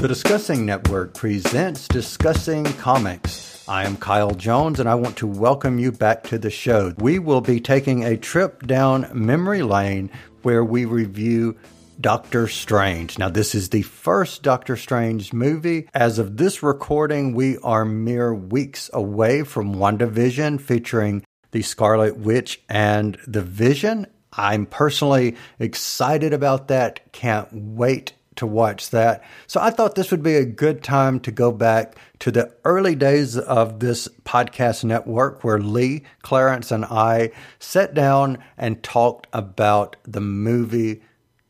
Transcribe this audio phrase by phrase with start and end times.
[0.00, 3.68] The Discussing Network presents Discussing Comics.
[3.68, 6.94] I am Kyle Jones and I want to welcome you back to the show.
[6.96, 10.08] We will be taking a trip down memory lane
[10.40, 11.58] where we review
[12.00, 13.18] Doctor Strange.
[13.18, 15.86] Now, this is the first Doctor Strange movie.
[15.92, 22.62] As of this recording, we are mere weeks away from WandaVision featuring the Scarlet Witch
[22.70, 24.06] and the Vision.
[24.32, 27.12] I'm personally excited about that.
[27.12, 29.22] Can't wait to watch that.
[29.46, 32.94] So I thought this would be a good time to go back to the early
[32.94, 39.96] days of this podcast network where Lee, Clarence, and I sat down and talked about
[40.04, 41.02] the movie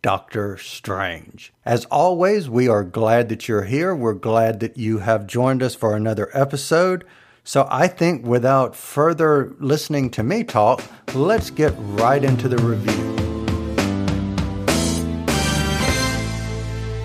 [0.02, 1.52] Doctor Strange.
[1.64, 3.94] As always, we are glad that you're here.
[3.94, 7.04] We're glad that you have joined us for another episode.
[7.44, 10.82] So I think without further listening to me talk,
[11.14, 13.19] let's get right into the review.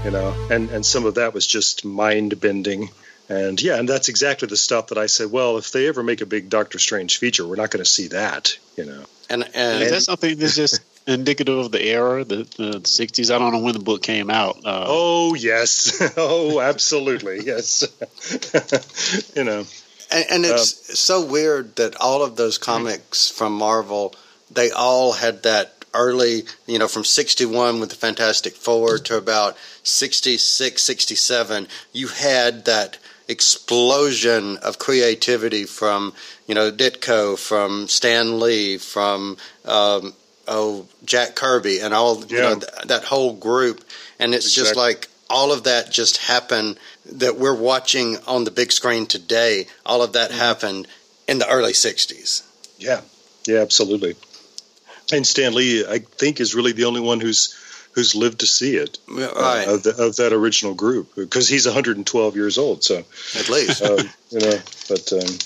[0.05, 2.89] You know, and and some of that was just mind bending.
[3.27, 5.31] And yeah, and that's exactly the stuff that I said.
[5.31, 8.09] Well, if they ever make a big Doctor Strange feature, we're not going to see
[8.09, 8.55] that.
[8.77, 12.79] You know, and, and is that something that's just indicative of the era, the, the
[12.81, 13.33] 60s.
[13.33, 14.57] I don't know when the book came out.
[14.65, 16.01] Uh, oh, yes.
[16.17, 17.41] oh, absolutely.
[17.43, 17.83] yes.
[19.35, 19.65] you know.
[20.11, 24.13] And, and it's um, so weird that all of those comics from Marvel,
[24.51, 29.57] they all had that early, you know, from 61 with the Fantastic Four to about
[29.83, 36.13] 66, 67, you had that explosion of creativity from,
[36.47, 40.13] you know, Ditko, from Stan Lee, from um,
[40.47, 42.25] oh Jack Kirby and all yeah.
[42.29, 43.83] you know th- that whole group,
[44.19, 44.63] and it's exactly.
[44.63, 46.77] just like all of that just happened
[47.13, 49.67] that we're watching on the big screen today.
[49.85, 50.39] All of that mm-hmm.
[50.39, 50.87] happened
[51.27, 52.43] in the early '60s.
[52.77, 53.01] Yeah,
[53.47, 54.15] yeah, absolutely.
[55.13, 57.55] And Stan Lee, I think, is really the only one who's
[57.93, 59.67] who's lived to see it uh, right.
[59.67, 62.83] uh, of, the, of, that original group because he's 112 years old.
[62.83, 62.97] So
[63.39, 63.99] at least, um,
[64.29, 64.59] you know,
[64.89, 65.13] but.
[65.13, 65.37] Um,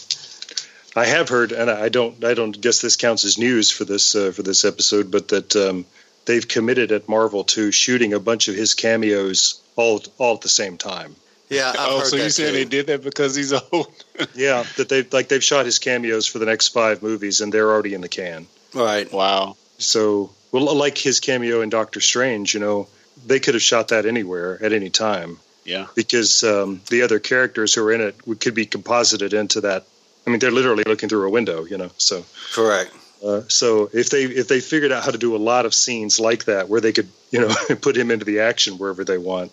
[0.95, 4.15] I have heard, and I don't, I don't guess this counts as news for this
[4.15, 5.85] uh, for this episode, but that um,
[6.25, 10.49] they've committed at Marvel to shooting a bunch of his cameos all all at the
[10.49, 11.15] same time.
[11.49, 11.69] Yeah.
[11.69, 13.87] I've oh, so you saying they did that because he's old?
[14.35, 17.69] yeah, that they like they've shot his cameos for the next five movies, and they're
[17.69, 18.47] already in the can.
[18.73, 19.11] Right.
[19.11, 19.57] Wow.
[19.77, 22.87] So, well, like his cameo in Doctor Strange, you know,
[23.25, 25.39] they could have shot that anywhere at any time.
[25.65, 25.87] Yeah.
[25.95, 29.85] Because um, the other characters who are in it could be composited into that
[30.29, 31.89] I mean, they're literally looking through a window, you know.
[31.97, 32.93] So correct.
[33.25, 36.19] Uh, so if they if they figured out how to do a lot of scenes
[36.19, 39.51] like that, where they could you know put him into the action wherever they want,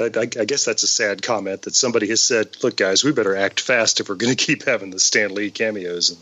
[0.00, 3.12] I, I, I, guess that's a sad comment that somebody has said, "Look, guys, we
[3.12, 6.16] better act fast if we're going to keep having the Stan Lee cameos."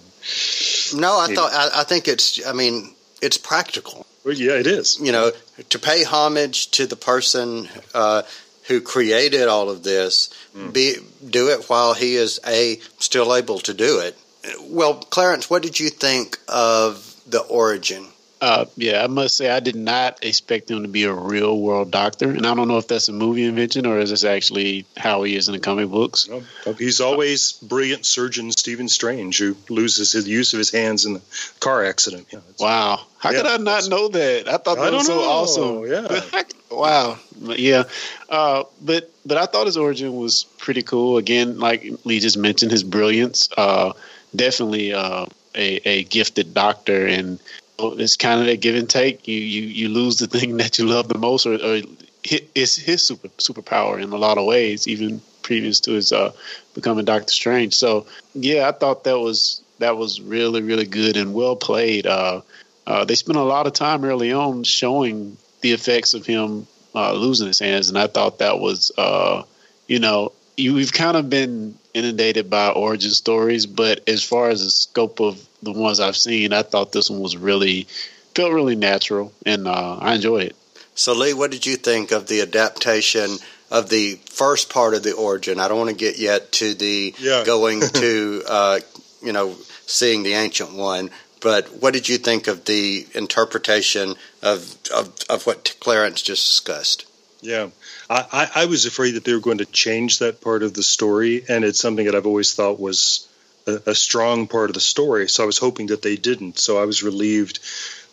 [0.95, 2.47] No, I thought I, I, think it's.
[2.47, 4.07] I mean, it's practical.
[4.25, 5.01] Well, yeah, it is.
[5.01, 5.33] You know,
[5.69, 8.23] to pay homage to the person uh,
[8.69, 10.73] who created all of this mm.
[10.73, 10.97] be
[11.29, 14.17] do it while he is a still able to do it.
[14.63, 18.07] Well, Clarence, what did you think of the origin?
[18.43, 21.93] Uh, yeah, I must say I did not expect him to be a real world
[21.93, 25.23] doctor, and I don't know if that's a movie invention or is this actually how
[25.23, 26.29] he is in the comic books.
[26.29, 26.43] No,
[26.77, 31.23] he's always brilliant surgeon Stephen Strange who loses his use of his hands in the
[31.61, 32.27] car accident.
[32.33, 34.49] Yeah, wow, how yeah, could I not know that?
[34.49, 35.23] I thought that I was so know.
[35.23, 35.87] awesome.
[35.87, 36.43] Yeah,
[36.73, 37.85] wow, yeah,
[38.29, 41.17] uh, but but I thought his origin was pretty cool.
[41.17, 43.49] Again, like Lee just mentioned, his brilliance.
[43.57, 43.93] Uh,
[44.35, 47.39] definitely uh, a, a gifted doctor and
[47.83, 49.29] it's kind of a give and take.
[49.29, 51.81] You you you lose the thing that you love the most, or, or
[52.25, 56.33] it's his super superpower in a lot of ways, even previous to his uh,
[56.75, 57.75] becoming Doctor Strange.
[57.75, 62.07] So yeah, I thought that was that was really really good and well played.
[62.07, 62.43] Uh,
[62.87, 67.13] uh, they spent a lot of time early on showing the effects of him uh,
[67.13, 69.43] losing his hands, and I thought that was uh,
[69.89, 74.65] you know you, we've kind of been inundated by origin stories, but as far as
[74.65, 77.87] the scope of the ones I've seen, I thought this one was really
[78.35, 80.57] felt really natural, and uh, I enjoyed it.
[80.95, 83.31] So, Lee, what did you think of the adaptation
[83.71, 85.59] of the first part of the origin?
[85.59, 87.45] I don't want to get yet to the yeah.
[87.47, 88.81] going to, uh,
[89.23, 89.57] you know,
[89.87, 91.11] seeing the ancient one,
[91.41, 97.07] but what did you think of the interpretation of of, of what Clarence just discussed?
[97.41, 97.71] Yeah,
[98.09, 101.45] I, I was afraid that they were going to change that part of the story,
[101.49, 103.27] and it's something that I've always thought was
[103.67, 105.29] a, a strong part of the story.
[105.29, 106.59] So I was hoping that they didn't.
[106.59, 107.61] So I was relieved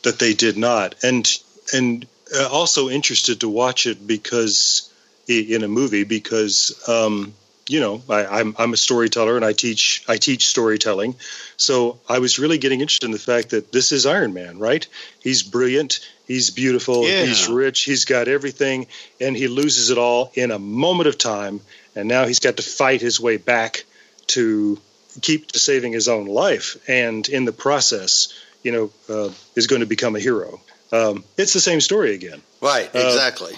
[0.04, 1.28] that they did not, and
[1.74, 2.06] and
[2.36, 4.92] uh, also interested to watch it because
[5.28, 7.34] in a movie because um,
[7.70, 11.16] you know, I, I'm I'm a storyteller and I teach I teach storytelling,
[11.56, 14.86] so I was really getting interested in the fact that this is Iron Man, right?
[15.22, 17.26] He's brilliant, he's beautiful, Yeah.
[17.26, 18.88] he's rich, he's got everything,
[19.22, 21.62] and he loses it all in a moment of time,
[21.96, 23.84] and now he's got to fight his way back
[24.28, 24.80] to
[25.22, 28.34] keep to saving his own life, and in the process,
[28.64, 30.60] you know, uh, is going to become a hero.
[30.92, 33.54] Um, it's the same story again Right, Uh, exactly.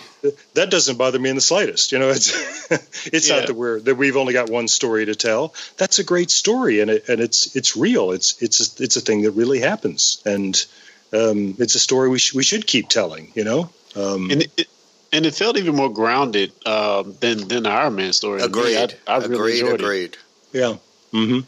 [0.54, 1.92] that doesn't bother me in the slightest.
[1.94, 2.30] You know, it's
[3.08, 3.38] it's Yeah.
[3.40, 5.54] not that we're that we've only got one story to tell.
[5.78, 8.12] That's a great story, and it and it's it's real.
[8.12, 10.54] It's it's a, it's a thing that really happens, and
[11.14, 13.32] um, it's a story we sh- we should keep telling.
[13.34, 14.68] You know, um, and it,
[15.14, 18.42] and it felt even more grounded um, than than the Iron Man story.
[18.42, 18.98] To me, Agreed.
[19.08, 19.60] I, I really agreed.
[19.62, 20.18] enjoyed it.
[20.52, 20.76] Yeah.
[21.12, 21.40] Hmm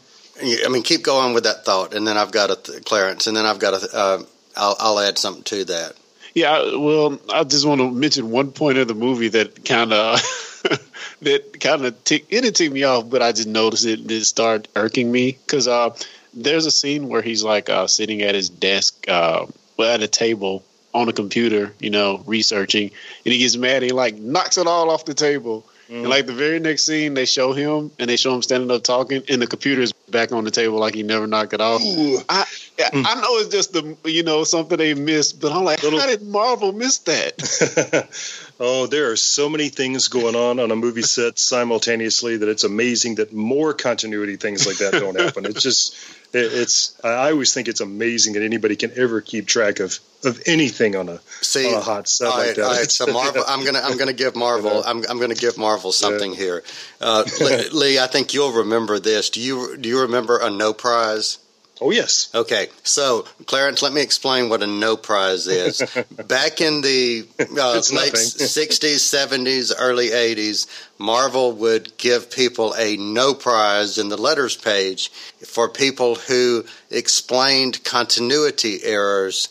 [0.42, 3.36] I mean, keep going with that thought, and then I've got a th- Clarence, and
[3.36, 3.96] then I've got a.
[3.96, 4.22] Uh,
[4.56, 5.94] I'll, I'll add something to that.
[6.34, 10.20] Yeah, well, I just want to mention one point of the movie that kind of
[11.22, 14.26] that kind of tick it didn't tick me off, but I just noticed it did
[14.26, 15.96] start irking me because uh,
[16.34, 19.46] there's a scene where he's like uh, sitting at his desk, uh,
[19.76, 22.90] well, at a table on a computer, you know, researching,
[23.24, 23.76] and he gets mad.
[23.76, 25.64] And he like knocks it all off the table.
[25.88, 28.82] And like the very next scene, they show him and they show him standing up
[28.82, 31.82] talking, and the computer's back on the table like he never knocked it off.
[31.82, 32.44] I
[32.78, 33.02] hmm.
[33.06, 36.06] I know it's just the you know something they missed, but I'm like, Little- how
[36.06, 38.08] did Marvel miss that?
[38.60, 42.64] oh, there are so many things going on on a movie set simultaneously that it's
[42.64, 45.44] amazing that more continuity things like that don't happen.
[45.46, 45.94] It's just,
[46.32, 46.98] it, it's.
[47.04, 51.08] I always think it's amazing that anybody can ever keep track of of anything on
[51.08, 52.64] a See, on a hot set all like that.
[52.64, 52.90] all right.
[52.90, 56.62] So Marvel, I'm gonna I'm gonna give Marvel I'm I'm gonna give Marvel something here.
[57.00, 57.24] Uh,
[57.72, 59.30] Lee, I think you'll remember this.
[59.30, 61.38] Do you do you remember a no prize?
[61.80, 65.82] Oh yes, Okay, so Clarence, let me explain what a no prize is.
[66.28, 70.66] Back in the uh, late '60s, '70s, early '80s,
[70.98, 75.08] Marvel would give people a no prize in the letters page
[75.44, 79.48] for people who explained continuity errors.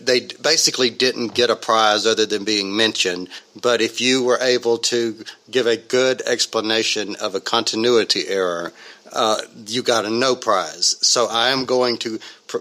[0.00, 3.28] They basically didn't get a prize other than being mentioned,
[3.60, 8.72] but if you were able to give a good explanation of a continuity error,
[9.12, 10.96] uh, you got a no prize.
[11.06, 12.58] So I am going to pr-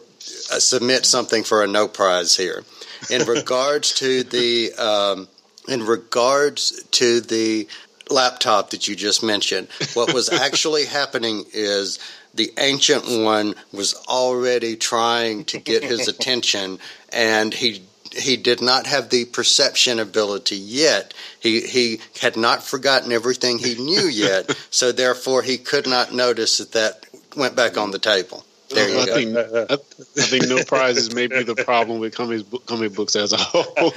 [0.52, 2.64] uh, submit something for a no prize here.
[3.10, 5.28] In regards to the um,
[5.68, 7.68] in regards to the
[8.10, 12.00] laptop that you just mentioned, what was actually happening is
[12.34, 16.80] the ancient one was already trying to get his attention,
[17.12, 17.84] and he
[18.18, 21.14] he did not have the perception ability yet.
[21.40, 26.58] He he had not forgotten everything he knew yet, so therefore he could not notice
[26.58, 27.06] that that
[27.36, 28.44] went back on the table.
[28.70, 29.14] There you I go.
[29.16, 33.32] think I, I think no prizes may be the problem with comic comic books as
[33.32, 33.94] a whole.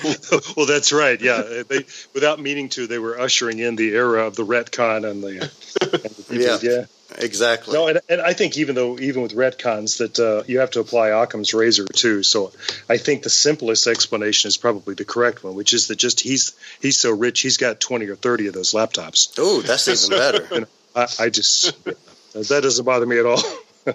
[0.57, 1.21] well that's right.
[1.21, 1.85] Yeah, they
[2.15, 5.51] without meaning to, they were ushering in the era of the retcon and the,
[5.81, 6.59] and the people, Yeah.
[6.63, 6.85] yeah.
[7.19, 7.75] Exactly.
[7.75, 10.81] No, and, and I think even though even with retcons that uh, you have to
[10.81, 12.23] apply Occam's razor too.
[12.23, 12.53] So
[12.89, 16.55] I think the simplest explanation is probably the correct one, which is that just he's
[16.81, 19.35] he's so rich he's got twenty or thirty of those laptops.
[19.39, 20.69] Oh, that's even better.
[20.95, 23.43] I, I just that doesn't bother me at all.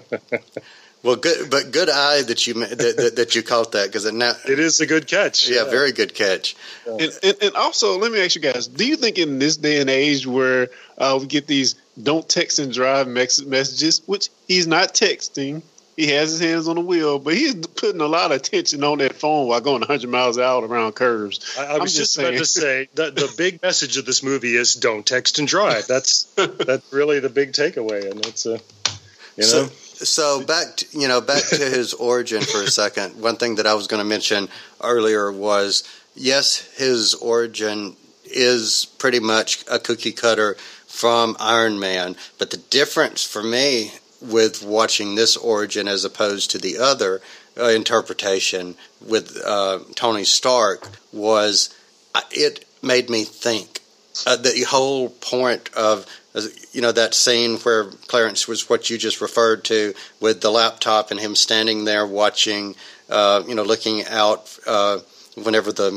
[1.06, 4.06] Well, good, but good eye that you ma- that, that, that you caught that because
[4.06, 5.48] it now, It is a good catch.
[5.48, 6.56] yeah, very good catch.
[6.84, 9.80] and, and, and also, let me ask you guys: Do you think in this day
[9.80, 14.66] and age where uh, we get these "don't text and drive" mex- messages, which he's
[14.66, 15.62] not texting,
[15.96, 18.98] he has his hands on the wheel, but he's putting a lot of attention on
[18.98, 21.56] that phone while going 100 miles out around curves.
[21.56, 24.56] I, I was just just, about to say that the big message of this movie
[24.56, 25.86] is don't text and drive.
[25.86, 28.58] That's that's really the big takeaway, and that's a
[29.36, 29.42] you know.
[29.44, 33.20] So, so back to, you know back to his origin for a second.
[33.20, 34.48] One thing that I was going to mention
[34.82, 35.84] earlier was
[36.14, 40.54] yes, his origin is pretty much a cookie cutter
[40.86, 46.58] from Iron Man, but the difference for me with watching this origin as opposed to
[46.58, 47.20] the other
[47.58, 48.74] uh, interpretation
[49.06, 51.74] with uh, Tony Stark was
[52.14, 53.80] uh, it made me think.
[54.24, 56.42] Uh, the whole point of uh,
[56.72, 61.10] you know that scene where Clarence was what you just referred to with the laptop
[61.10, 62.74] and him standing there watching,
[63.10, 64.98] uh, you know, looking out uh,
[65.42, 65.90] whenever the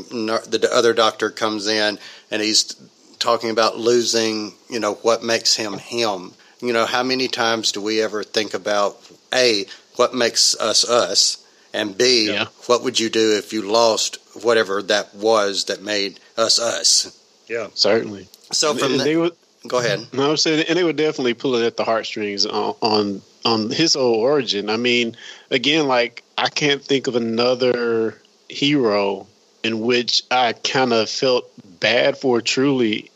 [0.49, 1.99] the other doctor comes in
[2.31, 2.75] and he's
[3.19, 6.33] talking about losing, you know, what makes him him.
[6.61, 8.97] You know, how many times do we ever think about
[9.33, 11.37] a what makes us us,
[11.73, 12.45] and b Yeah.
[12.67, 17.15] what would you do if you lost whatever that was that made us us?
[17.49, 17.67] Yeah.
[17.73, 18.27] Certainly.
[18.51, 19.35] So from and the, they would,
[19.67, 20.07] go ahead.
[20.13, 24.15] I'm saying, and they were definitely pulling at the heartstrings on, on on his whole
[24.15, 24.69] origin.
[24.69, 25.15] I mean,
[25.49, 29.27] again, like I can't think of another hero
[29.63, 33.11] in which I kind of felt bad for truly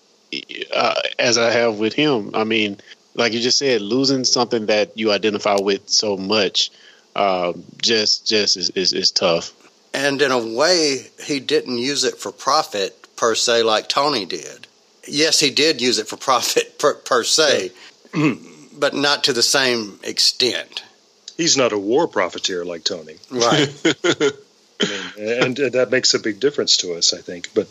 [0.74, 2.32] uh, as I have with him.
[2.34, 2.80] I mean,
[3.16, 6.72] like you just said, losing something that you identify with so much,
[7.16, 9.54] uh, just just is, is, is tough.
[9.94, 14.68] And in a way, he didn't use it for profit per se, like Tony did.
[15.08, 17.72] Yes, he did use it for profit per, per se,
[18.14, 18.34] yeah.
[18.78, 20.84] but not to the same extent.
[21.38, 23.70] He's not a war profiteer like Tony, right?
[24.82, 27.48] I mean, and, and, that makes a big difference to us, I think.
[27.56, 27.68] But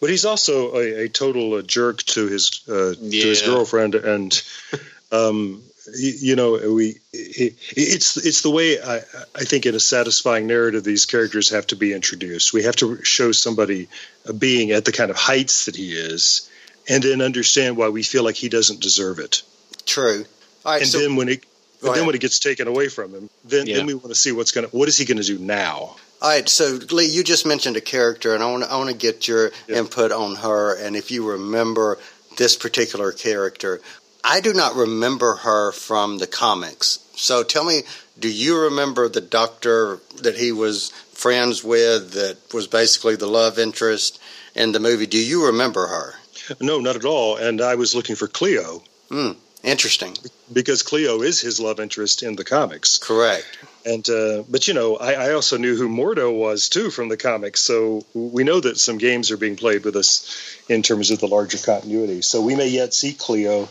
[0.00, 3.22] but he's also a, a total uh, jerk to his uh, yeah.
[3.22, 4.40] to his girlfriend, and
[5.10, 8.98] um, you know we it's it's the way I,
[9.34, 12.52] I think in a satisfying narrative these characters have to be introduced.
[12.52, 13.88] We have to show somebody
[14.26, 16.48] a being at the kind of heights that he is,
[16.88, 19.42] and then understand why we feel like he doesn't deserve it.
[19.86, 20.24] True.
[20.64, 21.44] and so, then when it
[21.82, 23.76] then when it gets taken away from him, then yeah.
[23.76, 25.96] then we want to see what's going to what is he going to do now.
[26.22, 28.90] All right, so Lee, you just mentioned a character, and I want to, I want
[28.90, 29.78] to get your yeah.
[29.78, 31.98] input on her, and if you remember
[32.36, 33.80] this particular character.
[34.24, 37.00] I do not remember her from the comics.
[37.16, 37.82] So tell me,
[38.18, 43.58] do you remember the doctor that he was friends with that was basically the love
[43.58, 44.20] interest
[44.54, 45.06] in the movie?
[45.06, 46.14] Do you remember her?
[46.60, 47.36] No, not at all.
[47.36, 48.82] And I was looking for Cleo.
[49.08, 49.32] Hmm.
[49.62, 50.16] Interesting.
[50.52, 52.98] Because Cleo is his love interest in the comics.
[52.98, 53.46] Correct.
[53.86, 57.16] And uh, but you know, I, I, also knew who Mordo was too from the
[57.16, 61.20] comics, so we know that some games are being played with us in terms of
[61.20, 62.22] the larger continuity.
[62.22, 63.68] So we may yet see Cleo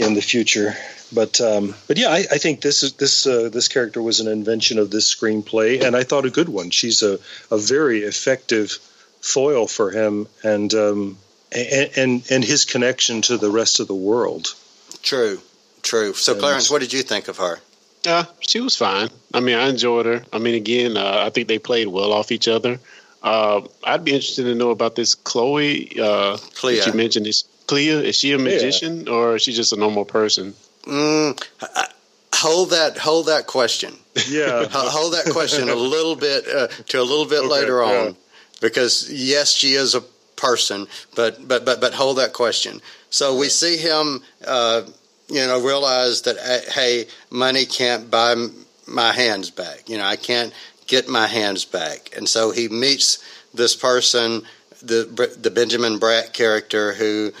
[0.00, 0.74] in the future.
[1.12, 4.26] But um, but yeah, I, I, think this is this uh, this character was an
[4.26, 6.70] invention of this screenplay, and I thought a good one.
[6.70, 7.18] She's a,
[7.50, 8.78] a very effective
[9.20, 11.18] foil for him, and um,
[11.52, 14.54] and, and and his connection to the rest of the world.
[15.02, 15.40] True,
[15.82, 16.12] true.
[16.14, 17.60] So, Clarence, what did you think of her?
[18.04, 19.08] Yeah, uh, she was fine.
[19.32, 20.24] I mean, I enjoyed her.
[20.32, 22.80] I mean, again, uh, I think they played well off each other.
[23.22, 26.00] Uh, I'd be interested to know about this Chloe.
[26.00, 26.78] Uh, Clea.
[26.78, 28.08] That you mentioned is Clea.
[28.08, 29.12] Is she a magician yeah.
[29.12, 30.54] or is she just a normal person?
[30.84, 31.40] Mm,
[32.34, 32.98] hold that.
[32.98, 33.94] Hold that question.
[34.28, 34.66] Yeah.
[34.70, 38.12] hold that question a little bit uh, to a little bit okay, later on, yeah.
[38.60, 40.02] because yes, she is a
[40.36, 42.80] person, but but but but hold that question.
[43.10, 44.82] So we see him, uh,
[45.28, 48.34] you know, realize that uh, hey, money can't buy
[48.86, 49.88] my hands back.
[49.88, 50.52] You know, I can't
[50.86, 53.18] get my hands back, and so he meets
[53.52, 54.42] this person,
[54.82, 57.32] the the Benjamin Bratt character, who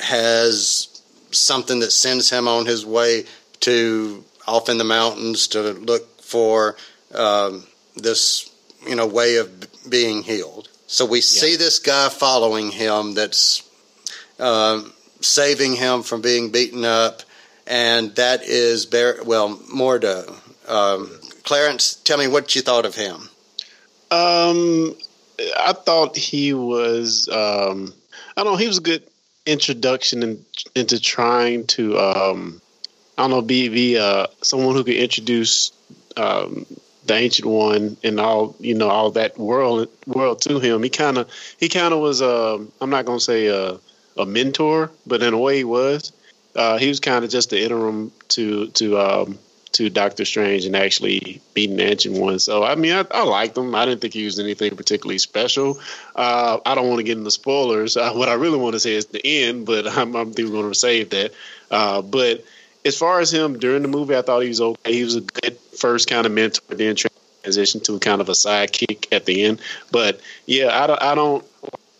[0.00, 3.24] has something that sends him on his way
[3.60, 6.76] to off in the mountains to look for
[7.14, 7.64] um,
[7.96, 8.50] this
[8.86, 9.48] you know way of
[9.88, 10.68] being healed.
[10.86, 11.22] So we yeah.
[11.22, 13.68] see this guy following him that's
[14.38, 14.82] uh,
[15.20, 17.22] saving him from being beaten up,
[17.66, 20.38] and that is Bar- well Mordo.
[20.68, 21.10] Um,
[21.44, 23.28] Clarence, tell me what you thought of him.
[24.10, 24.96] Um,
[25.58, 27.28] I thought he was.
[27.28, 27.94] Um,
[28.36, 28.56] I don't know.
[28.56, 29.02] He was a good
[29.46, 30.44] introduction in,
[30.74, 31.98] into trying to.
[31.98, 32.60] Um,
[33.18, 33.42] I don't know.
[33.42, 35.72] Be be uh, someone who could introduce
[36.16, 36.66] um,
[37.06, 40.82] the ancient one and all you know all that world world to him.
[40.82, 42.22] He kind of he kind of was.
[42.22, 43.78] Uh, I'm not gonna say a,
[44.16, 46.12] a mentor, but in a way he was.
[46.54, 49.38] Uh, he was kind of just the interim to to um,
[49.72, 52.38] to Doctor Strange and actually beating Ancient One.
[52.38, 53.74] So I mean, I, I liked him.
[53.74, 55.80] I didn't think he was anything particularly special.
[56.14, 57.96] Uh, I don't want to get into spoilers.
[57.96, 60.74] Uh, what I really want to say is the end, but I'm, I'm going to
[60.74, 61.32] save that.
[61.70, 62.44] Uh, but
[62.84, 64.92] as far as him during the movie, I thought he was okay.
[64.92, 69.06] He was a good first kind of mentor, then transition to kind of a sidekick
[69.12, 69.60] at the end.
[69.90, 71.44] But yeah, I don't, I don't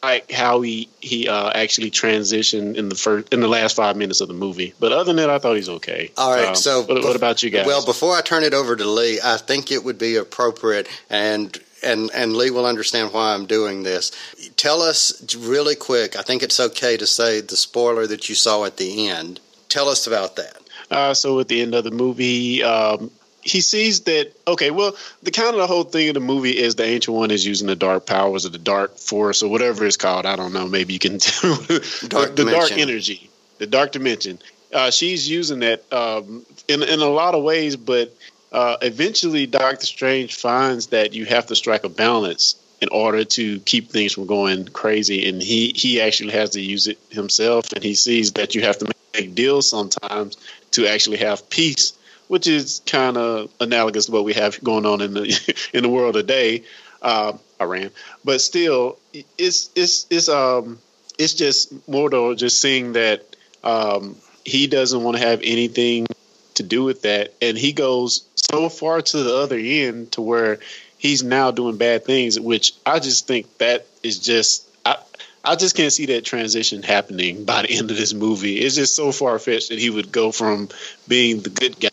[0.02, 4.20] like how he he uh, actually transitioned in the first in the last five minutes
[4.20, 4.74] of the movie.
[4.80, 6.10] But other than that, I thought he's okay.
[6.16, 6.48] All right.
[6.48, 7.66] Um, so what, what, about you guys?
[7.66, 11.56] Well, before I turn it over to Lee, I think it would be appropriate and.
[11.84, 14.12] And, and Lee will understand why I'm doing this.
[14.56, 16.14] Tell us really quick.
[16.16, 19.40] I think it's okay to say the spoiler that you saw at the end.
[19.68, 20.58] Tell us about that.
[20.92, 23.10] Uh, so at the end of the movie, um,
[23.42, 26.76] he sees that okay well the kind of the whole thing of the movie is
[26.76, 29.96] the ancient one is using the dark powers or the dark force or whatever it's
[29.96, 30.26] called.
[30.26, 30.68] I don't know.
[30.68, 31.56] Maybe you can tell.
[31.56, 34.38] Dark the, the dark energy the dark dimension.
[34.72, 38.14] Uh, she's using that um, in, in a lot of ways but
[38.52, 43.60] uh, eventually doctor strange finds that you have to strike a balance in order to
[43.60, 45.28] keep things from going crazy.
[45.28, 47.72] And he he actually has to use it himself.
[47.72, 50.36] And he sees that you have to make deals sometimes
[50.72, 51.92] to actually have peace
[52.32, 55.88] which is kind of analogous to what we have going on in the in the
[55.90, 56.62] world today,
[57.02, 57.90] uh, Iran.
[58.24, 58.98] But still,
[59.36, 60.78] it's it's it's um
[61.18, 66.06] it's just though just seeing that um, he doesn't want to have anything
[66.54, 70.58] to do with that, and he goes so far to the other end to where
[70.96, 74.96] he's now doing bad things, which I just think that is just I
[75.44, 78.56] I just can't see that transition happening by the end of this movie.
[78.58, 80.70] It's just so far fetched that he would go from
[81.06, 81.90] being the good guy,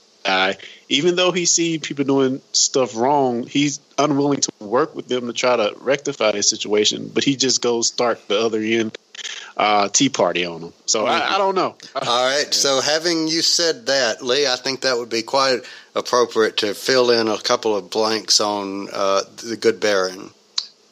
[0.90, 5.34] even though he see people doing stuff wrong, he's unwilling to work with them to
[5.34, 7.12] try to rectify the situation.
[7.14, 8.98] But he just goes start the other end
[9.58, 10.74] uh, tea party on them.
[10.86, 11.76] So I, I don't know.
[11.96, 12.46] All right.
[12.46, 12.52] Yeah.
[12.52, 15.60] So having you said that, Lee, I think that would be quite
[15.96, 20.32] appropriate to fill in a couple of blanks on uh, the Good Baron.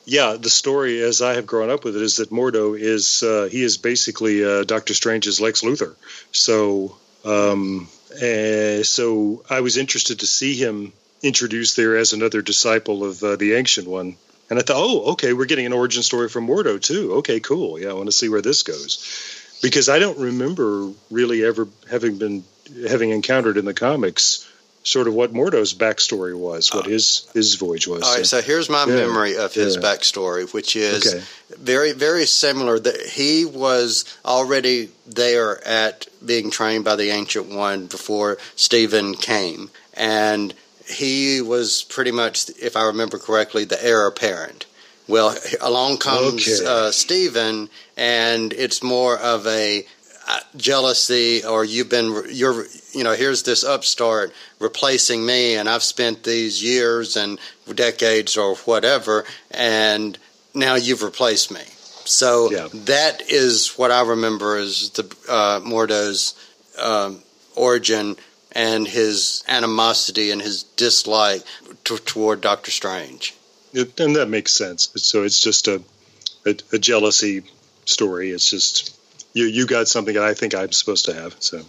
[0.05, 3.49] Yeah, the story as I have grown up with it is that Mordo is uh,
[3.51, 5.95] he is basically uh, Doctor Strange's Lex Luthor.
[6.31, 13.03] So um, uh, so I was interested to see him introduced there as another disciple
[13.03, 14.15] of uh, the Ancient One.
[14.49, 17.15] And I thought, oh, okay, we're getting an origin story from Mordo too.
[17.15, 17.79] Okay, cool.
[17.79, 22.17] Yeah, I want to see where this goes because I don't remember really ever having
[22.17, 22.43] been
[22.87, 24.47] having encountered in the comics
[24.87, 28.03] sort of what Mordo's backstory was, what uh, his his voyage was.
[28.03, 29.81] All right, so, so here's my yeah, memory of his yeah.
[29.81, 31.23] backstory, which is okay.
[31.61, 32.79] very very similar.
[32.79, 39.69] That he was already there at being trained by the Ancient One before Stephen came,
[39.93, 40.53] and
[40.87, 44.65] he was pretty much, if I remember correctly, the heir apparent.
[45.07, 46.65] Well, along comes okay.
[46.65, 49.85] uh, Stephen, and it's more of a
[50.27, 55.83] uh, jealousy, or you've been you're you know here's this upstart replacing me, and I've
[55.83, 57.39] spent these years and
[57.73, 60.17] decades or whatever, and
[60.53, 61.61] now you've replaced me.
[62.05, 62.67] So yeah.
[62.85, 66.35] that is what I remember as the uh, Mordo's
[66.81, 67.21] um,
[67.55, 68.15] origin
[68.53, 71.43] and his animosity and his dislike
[71.83, 73.35] t- toward Doctor Strange.
[73.73, 74.89] It, and that makes sense.
[74.95, 75.81] So it's just a,
[76.45, 77.43] a, a jealousy
[77.85, 78.31] story.
[78.31, 78.96] It's just
[79.37, 81.35] you you got something that I think I'm supposed to have.
[81.39, 81.61] So,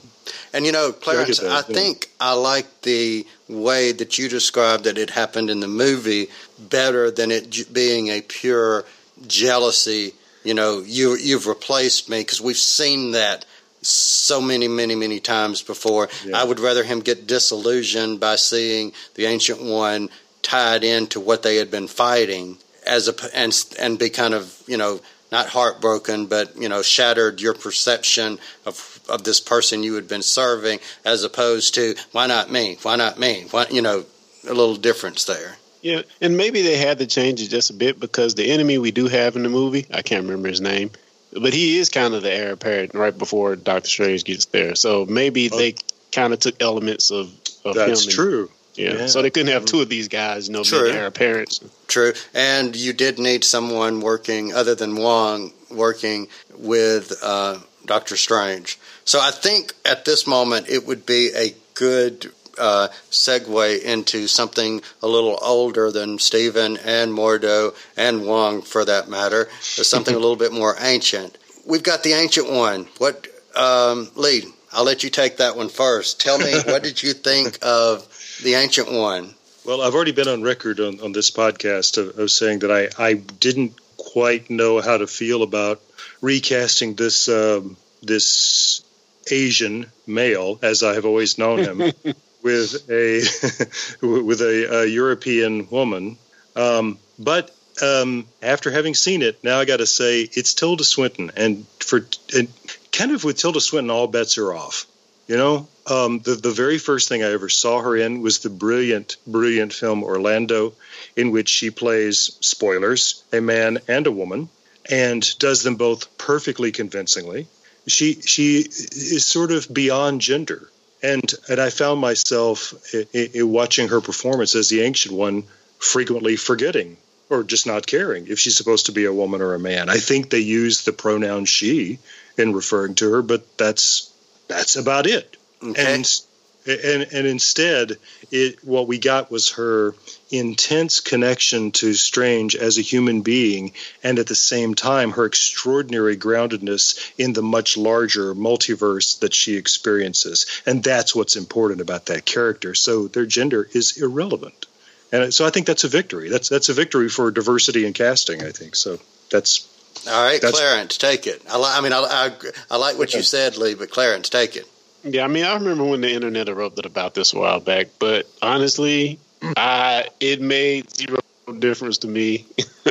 [0.53, 4.97] and you know, Clarence, I, I think I like the way that you described that
[4.97, 8.85] it happened in the movie better than it being a pure
[9.27, 10.15] jealousy.
[10.45, 13.45] You know, you you've replaced me because we've seen that
[13.83, 16.09] so many, many, many times before.
[16.25, 16.41] Yeah.
[16.41, 20.09] I would rather him get disillusioned by seeing the ancient one
[20.43, 24.79] tied into what they had been fighting, as a and and be kind of you
[24.79, 30.09] know not heartbroken, but you know shattered your perception of of this person you had
[30.09, 32.79] been serving, as opposed to why not me?
[32.83, 33.47] Why not me?
[33.51, 34.05] Why you know
[34.45, 35.57] a little difference there.
[35.81, 38.91] Yeah, and maybe they had to change it just a bit because the enemy we
[38.91, 40.91] do have in the movie, I can't remember his name
[41.33, 44.75] but he is kind of the heir apparent right before Doctor Strange gets there.
[44.75, 45.57] So maybe oh.
[45.57, 45.75] they
[46.13, 47.33] kind of took elements of,
[47.65, 48.13] of That's him.
[48.13, 48.51] true.
[48.79, 48.95] Yeah.
[48.95, 49.07] yeah.
[49.07, 50.85] So they couldn't have two of these guys, know, True.
[50.85, 51.61] being heir apparents.
[51.89, 52.13] True.
[52.33, 58.79] And you did need someone working other than Wong working with uh, Doctor Strange.
[59.05, 64.83] So I think at this moment it would be a good uh, segue into something
[65.03, 70.37] a little older than Stephen and Mordo and Wong, for that matter, something a little
[70.37, 71.39] bit more ancient.
[71.67, 72.87] We've got the ancient one.
[72.99, 74.45] What, um, Lee?
[74.73, 76.21] I'll let you take that one first.
[76.21, 78.07] Tell me, what did you think of
[78.43, 79.35] the ancient one?
[79.65, 82.89] Well, I've already been on record on, on this podcast of, of saying that I,
[83.03, 85.81] I didn't quite know how to feel about
[86.21, 88.83] recasting this um, this
[89.31, 91.79] Asian male as I have always known him
[92.43, 93.21] with a
[94.07, 96.17] with a, a, European woman.
[96.57, 101.33] Um, but um, after having seen it, now I got to say it's Tilda Swinton,
[101.37, 102.49] and for and
[102.93, 104.87] kind of with Tilda Swinton, all bets are off.
[105.29, 108.51] You know, um, the the very first thing I ever saw her in was the
[108.51, 110.73] brilliant, brilliant film Orlando,
[111.17, 114.49] in which she plays spoilers a man and a woman,
[114.91, 117.47] and does them both perfectly convincingly.
[117.87, 120.69] She she is sort of beyond gender
[121.03, 125.45] and and I found myself in, in watching her performance as the ancient one
[125.79, 126.97] frequently forgetting
[127.31, 129.89] or just not caring if she's supposed to be a woman or a man.
[129.89, 131.99] I think they use the pronoun she
[132.37, 134.11] in referring to her, but that's
[134.49, 135.37] that's about it.
[135.63, 135.95] Okay.
[135.95, 136.21] And
[136.67, 137.97] and and instead
[138.31, 139.95] it what we got was her
[140.31, 146.17] intense connection to strange as a human being and at the same time her extraordinary
[146.17, 150.47] groundedness in the much larger multiverse that she experiences.
[150.67, 152.75] And that's what's important about that character.
[152.75, 154.67] So their gender is irrelevant.
[155.11, 156.29] And so i think that's a victory.
[156.29, 158.77] That's that's a victory for diversity in casting i think.
[158.77, 158.99] So
[159.31, 159.67] that's
[160.07, 162.31] all right clarence take it i, li- I mean I, I,
[162.71, 164.67] I like what you said lee but clarence take it
[165.05, 168.27] yeah, I mean, I remember when the internet erupted about this a while back, but
[168.43, 169.19] honestly,
[169.57, 171.21] I it made zero
[171.59, 172.47] difference to me.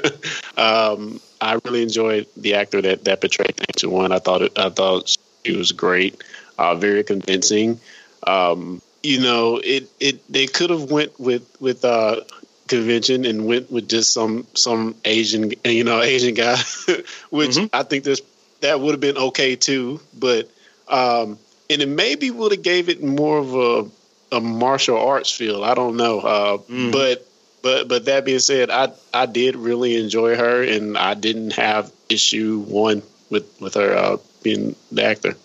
[0.58, 4.12] um, I really enjoyed the actor that that portrayed Ancient One.
[4.12, 5.15] I thought it, I thought
[5.46, 6.24] she was great,
[6.58, 7.80] uh, very convincing.
[8.26, 12.22] Um, you know, it it they could have went with with uh,
[12.68, 16.56] convention and went with just some some Asian you know Asian guy,
[17.30, 17.66] which mm-hmm.
[17.74, 18.22] I think there's
[18.62, 20.00] that would have been okay too.
[20.18, 20.50] But
[20.88, 21.38] um,
[21.70, 25.64] and it maybe would have gave it more of a a martial arts feel.
[25.64, 26.92] I don't know, uh, mm.
[26.92, 27.28] but
[27.62, 31.92] but but that being said, I I did really enjoy her, and I didn't have
[32.10, 35.36] issue one with with her uh, being the actor.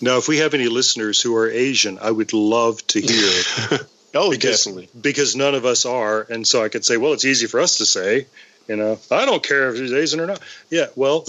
[0.00, 3.78] Now, if we have any listeners who are Asian, I would love to hear.
[4.14, 4.88] oh, because, definitely.
[5.00, 7.78] Because none of us are, and so I could say, well, it's easy for us
[7.78, 8.26] to say.
[8.68, 10.40] You know, I don't care if he's Asian or not.
[10.70, 11.24] Yeah, well,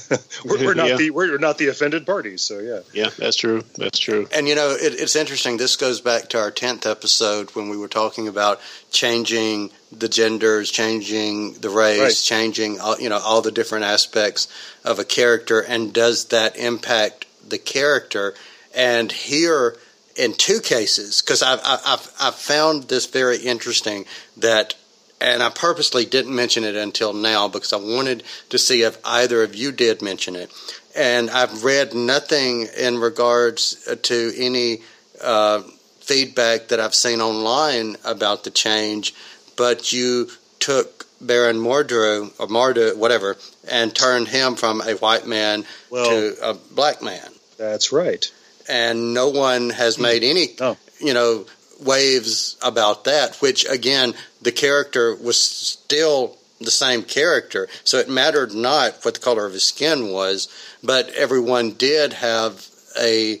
[0.44, 0.96] we're, we're, not yeah.
[0.96, 2.42] the we're not the offended parties.
[2.42, 3.62] So yeah, yeah, that's true.
[3.78, 4.28] That's true.
[4.34, 5.56] And you know, it, it's interesting.
[5.56, 10.70] This goes back to our tenth episode when we were talking about changing the genders,
[10.70, 12.14] changing the race, right.
[12.14, 14.48] changing all, you know all the different aspects
[14.84, 18.34] of a character, and does that impact the character?
[18.74, 19.76] And here,
[20.16, 24.04] in two cases, because I've, I've I've found this very interesting
[24.38, 24.74] that
[25.22, 29.42] and I purposely didn't mention it until now because I wanted to see if either
[29.42, 30.52] of you did mention it.
[30.96, 34.78] And I've read nothing in regards to any
[35.22, 35.62] uh,
[36.00, 39.14] feedback that I've seen online about the change,
[39.56, 43.36] but you took Baron Mordo or Mordo, whatever,
[43.70, 47.28] and turned him from a white man well, to a black man.
[47.56, 48.30] That's right.
[48.68, 50.76] And no one has made any, oh.
[51.00, 51.46] you know,
[51.80, 57.68] waves about that, which again, the character was still the same character.
[57.84, 60.48] So it mattered not what the color of his skin was,
[60.82, 62.66] but everyone did have
[62.98, 63.40] a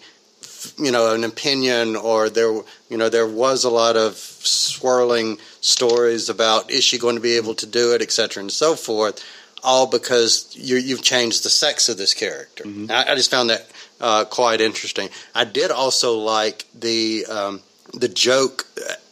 [0.78, 2.52] you know an opinion or there
[2.88, 7.36] you know there was a lot of swirling stories about is she going to be
[7.36, 9.24] able to do it etc and so forth
[9.64, 12.90] all because you, have changed the sex of this character mm-hmm.
[12.90, 13.68] I, I, just found that
[14.02, 17.60] uh, quite interesting i did also like the um,
[17.94, 18.66] the joke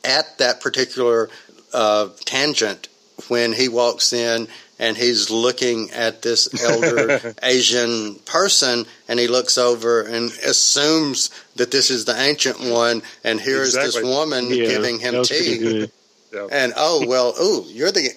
[0.04, 1.30] at that particular
[1.72, 2.88] uh, tangent
[3.28, 4.48] when he walks in
[4.78, 11.70] and he's looking at this elder Asian person and he looks over and assumes that
[11.70, 14.00] this is the ancient one and here's exactly.
[14.02, 15.88] this woman yeah, giving him tea.
[16.32, 16.46] Yeah.
[16.52, 18.10] And oh well, oh you're the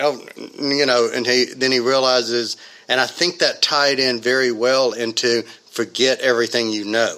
[0.00, 0.20] oh
[0.58, 2.56] you know, and he then he realizes,
[2.88, 7.16] and I think that tied in very well into forget everything you know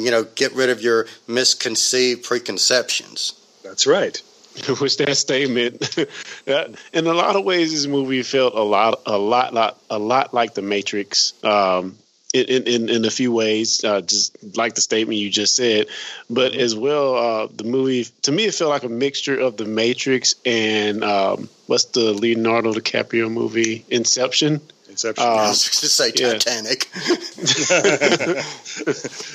[0.00, 3.34] you know, get rid of your misconceived preconceptions.
[3.62, 4.20] That's right.
[4.78, 5.98] Which that statement,
[6.46, 10.32] in a lot of ways, this movie felt a lot, a lot, lot, a lot
[10.32, 11.32] like The Matrix.
[11.42, 11.96] Um,
[12.32, 15.86] in, in, in a few ways, uh, just like the statement you just said,
[16.28, 19.66] but as well, uh, the movie to me it felt like a mixture of The
[19.66, 24.60] Matrix and um, what's the Leonardo DiCaprio movie Inception.
[24.94, 25.26] Inception.
[25.26, 26.88] I was to say Titanic.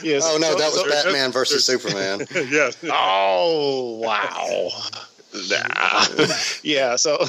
[0.01, 0.23] yes.
[0.25, 2.25] Oh no, that was so, Batman versus Superman.
[2.49, 2.71] yeah.
[2.89, 4.69] Oh wow.
[5.49, 6.05] Nah.
[6.63, 6.95] yeah.
[6.95, 7.25] So,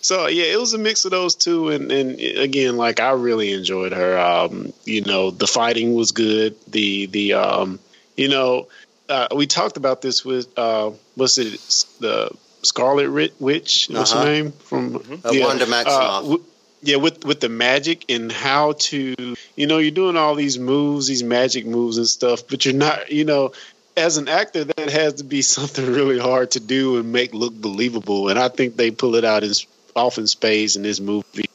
[0.00, 3.52] so yeah, it was a mix of those two, and and again, like I really
[3.52, 4.18] enjoyed her.
[4.18, 6.56] Um, you know, the fighting was good.
[6.68, 7.80] The the um,
[8.16, 8.68] you know,
[9.10, 11.60] uh, we talked about this with uh, what's it
[12.00, 12.30] the
[12.62, 13.88] Scarlet Witch?
[13.90, 14.24] What's uh-huh.
[14.24, 15.26] her name from mm-hmm.
[15.26, 16.34] uh, yeah, Wanda Maximoff?
[16.34, 16.38] Uh,
[16.82, 19.14] yeah with with the magic and how to
[19.56, 23.10] you know you're doing all these moves these magic moves and stuff but you're not
[23.10, 23.52] you know
[23.96, 27.54] as an actor that has to be something really hard to do and make look
[27.54, 29.52] believable and i think they pull it out in
[29.96, 31.46] off in space in this movie.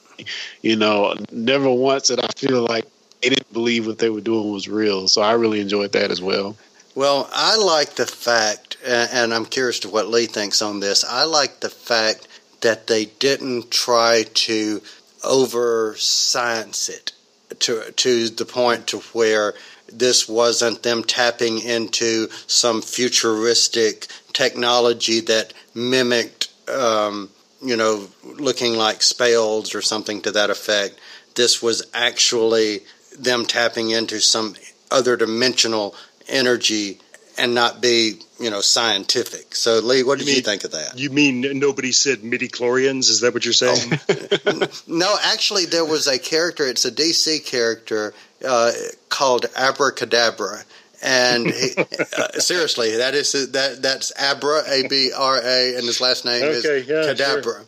[0.62, 2.86] You know never once did i feel like
[3.22, 6.22] they didn't believe what they were doing was real so i really enjoyed that as
[6.22, 6.56] well.
[6.94, 11.24] Well i like the fact and i'm curious to what lee thinks on this i
[11.24, 12.28] like the fact
[12.62, 14.82] that they didn't try to
[15.24, 17.12] over science it
[17.60, 19.54] to to the point to where
[19.92, 27.30] this wasn't them tapping into some futuristic technology that mimicked, um,
[27.62, 31.00] you know, looking like spells or something to that effect.
[31.36, 32.82] This was actually
[33.18, 34.56] them tapping into some
[34.90, 35.96] other dimensional
[36.28, 37.00] energy
[37.38, 39.56] and not be you know scientific.
[39.56, 41.00] So Lee, what did you, mean, you think of that?
[41.00, 43.10] You mean nobody said midi chlorians?
[43.10, 44.00] Is that what you're saying?
[44.46, 44.68] Oh.
[44.88, 46.66] no, actually, there was a character.
[46.68, 48.14] It's a DC character
[48.46, 48.72] uh,
[49.10, 50.64] called Abracadabra.
[51.02, 51.76] And he,
[52.18, 56.44] uh, seriously, that is that that's Abra A B R A, and his last name
[56.44, 57.44] okay, is yeah, Cadabra.
[57.44, 57.66] Sure.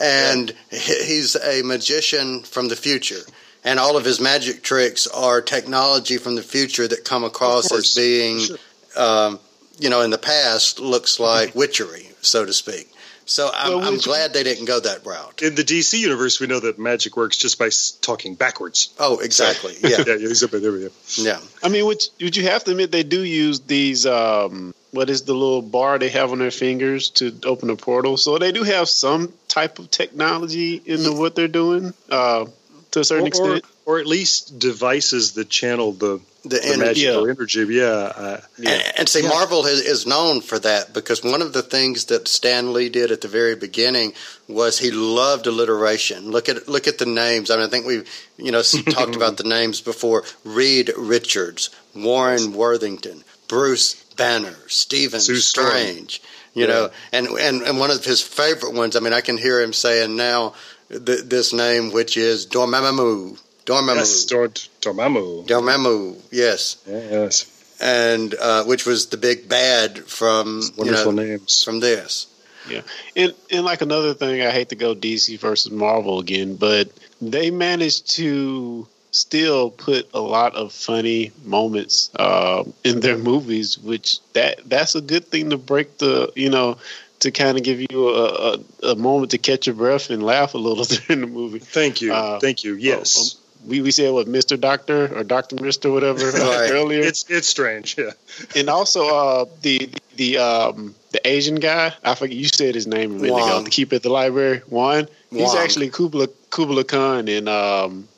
[0.00, 0.78] And yeah.
[0.78, 3.20] he's a magician from the future
[3.66, 7.94] and all of his magic tricks are technology from the future that come across as
[7.94, 8.58] being sure
[8.96, 9.38] um,
[9.78, 12.88] you know, in the past looks like witchery, so to speak.
[13.26, 15.40] So I'm, Well, I'm glad they didn't go that route.
[15.42, 17.70] In the DC universe, we know that magic works just by
[18.02, 18.92] talking backwards.
[18.98, 19.74] Oh, exactly.
[19.82, 20.70] Yeah, Yeah, yeah, he's up there.
[20.70, 20.90] we go.
[21.16, 21.40] yeah.
[21.62, 24.04] I mean, would would you have to admit they do use these?
[24.04, 28.16] Um, what is the little bar they have on their fingers to open a portal?
[28.18, 32.44] So they do have some type of technology into what they're doing uh,
[32.92, 33.73] to a certain Or, or, extent.
[33.86, 37.06] Or at least devices that channel the, The the energy.
[37.06, 37.66] magical energy.
[37.70, 37.84] Yeah.
[38.16, 42.06] Uh, And, and see, Marvel has, is known for that because one of the things
[42.06, 44.12] that Stan Lee did at the very beginning
[44.48, 46.30] was he loved alliteration.
[46.30, 47.50] Look at look at the names.
[47.50, 52.52] I mean, I think we've you know talked about the names before: Reed Richards, Warren
[52.52, 55.68] Worthington, Bruce Banner, Stephen Sue Storm.
[55.68, 56.22] Strange.
[56.54, 56.66] You Yeah.
[56.72, 58.96] know, and, and and one of his favorite ones.
[58.96, 60.54] I mean, I can hear him saying now
[60.88, 63.38] th- this name, which is Dormammu.
[63.66, 63.96] Dormammu.
[63.96, 64.48] yes, Dor-
[64.82, 65.46] Dormammu.
[65.46, 66.16] Dormammu.
[66.30, 67.46] Yes Yes.
[67.80, 71.62] and uh, which was the big bad from you Wonderful know, names.
[71.64, 72.26] from this.
[72.68, 72.80] Yeah,
[73.14, 76.88] and and like another thing, I hate to go DC versus Marvel again, but
[77.20, 84.18] they managed to still put a lot of funny moments uh, in their movies, which
[84.32, 86.78] that that's a good thing to break the you know
[87.20, 88.24] to kind of give you a,
[88.54, 88.58] a,
[88.92, 91.58] a moment to catch your breath and laugh a little during the movie.
[91.58, 92.14] Thank you.
[92.14, 92.74] Uh, Thank you.
[92.76, 93.36] Yes.
[93.66, 96.70] We we said what Mister Doctor or Doctor Mister whatever Right.
[96.70, 97.96] earlier, it's it's strange.
[97.98, 98.10] Yeah.
[98.56, 101.92] and also uh, the the um, the Asian guy.
[102.04, 103.56] I forget you said his name a minute ago.
[103.56, 103.64] Wong.
[103.64, 105.08] To keep at the library, Juan.
[105.30, 105.56] He's Wong.
[105.58, 108.08] actually Kubla Kubla Khan in um,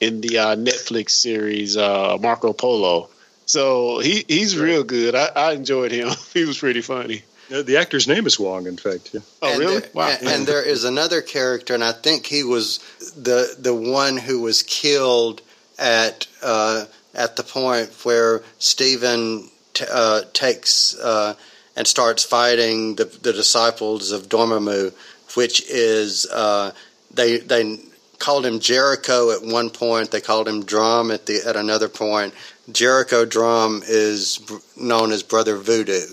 [0.00, 3.08] in the uh, Netflix series uh, Marco Polo.
[3.46, 5.14] So he he's real good.
[5.14, 6.10] I, I enjoyed him.
[6.34, 7.22] he was pretty funny.
[7.52, 9.10] Uh, The actor's name is Wong, in fact.
[9.12, 9.20] Yeah.
[9.42, 9.80] Oh and really?
[9.80, 10.08] There, wow.
[10.20, 12.78] And, and there is another character, and I think he was
[13.16, 15.42] the the one who was killed
[15.78, 21.34] at uh, at the point where Stephen t- uh, takes uh,
[21.76, 24.92] and starts fighting the the disciples of Dormammu,
[25.34, 26.72] which is uh,
[27.14, 27.78] they they
[28.18, 30.10] called him Jericho at one point.
[30.10, 32.34] They called him Drumm at the at another point.
[32.72, 36.06] Jericho Drumm is br- known as Brother Voodoo,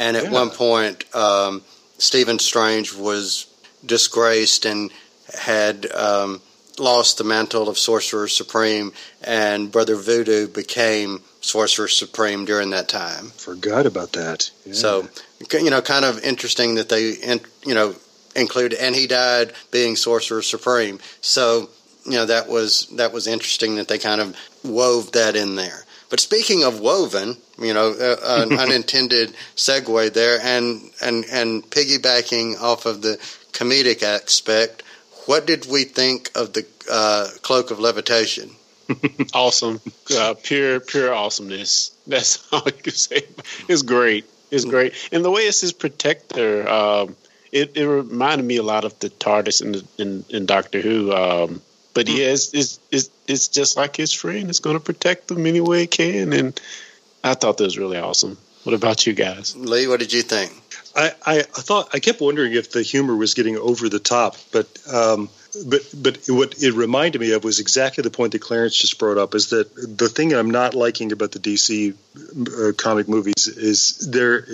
[0.00, 0.30] and at Yeah.
[0.30, 1.62] one point, um,
[1.98, 3.46] Stephen Strange was
[3.84, 4.90] disgraced and
[5.38, 6.40] had um,
[6.78, 13.30] lost the mantle of Sorcerer Supreme, and Brother Voodoo became Sorcerer Supreme during that time.
[13.36, 14.50] Forgot about that.
[14.66, 14.74] Yeah.
[14.74, 15.08] So,
[15.52, 17.16] you know, kind of interesting that they,
[17.64, 17.94] you know,
[18.34, 20.98] include, and he died being Sorcerer Supreme.
[21.20, 21.70] So,
[22.04, 24.34] you know, that was that was interesting that they kind of
[24.64, 25.84] wove that in there.
[26.10, 32.60] But speaking of woven, you know, uh, an unintended segue there, and and and piggybacking
[32.60, 33.16] off of the
[33.52, 34.82] comedic aspect,
[35.26, 38.50] what did we think of the uh, cloak of levitation?
[39.34, 39.80] awesome,
[40.12, 41.92] uh, pure pure awesomeness.
[42.08, 43.22] That's all I can say.
[43.68, 44.26] It's great.
[44.50, 47.14] It's great, and the way it's his protector, um,
[47.52, 51.12] it, it reminded me a lot of the TARDIS in, the, in, in Doctor Who.
[51.12, 51.62] Um,
[51.94, 54.48] but yeah, it's, it's it's it's just like his friend.
[54.48, 56.60] It's going to protect them any way it can, and
[57.22, 58.38] I thought that was really awesome.
[58.64, 59.56] What about you guys?
[59.56, 60.52] Lee, what did you think?
[60.94, 64.36] I, I, I thought I kept wondering if the humor was getting over the top,
[64.52, 65.28] but um,
[65.66, 69.18] but but what it reminded me of was exactly the point that Clarence just brought
[69.18, 69.34] up.
[69.34, 74.46] Is that the thing I'm not liking about the DC uh, comic movies is there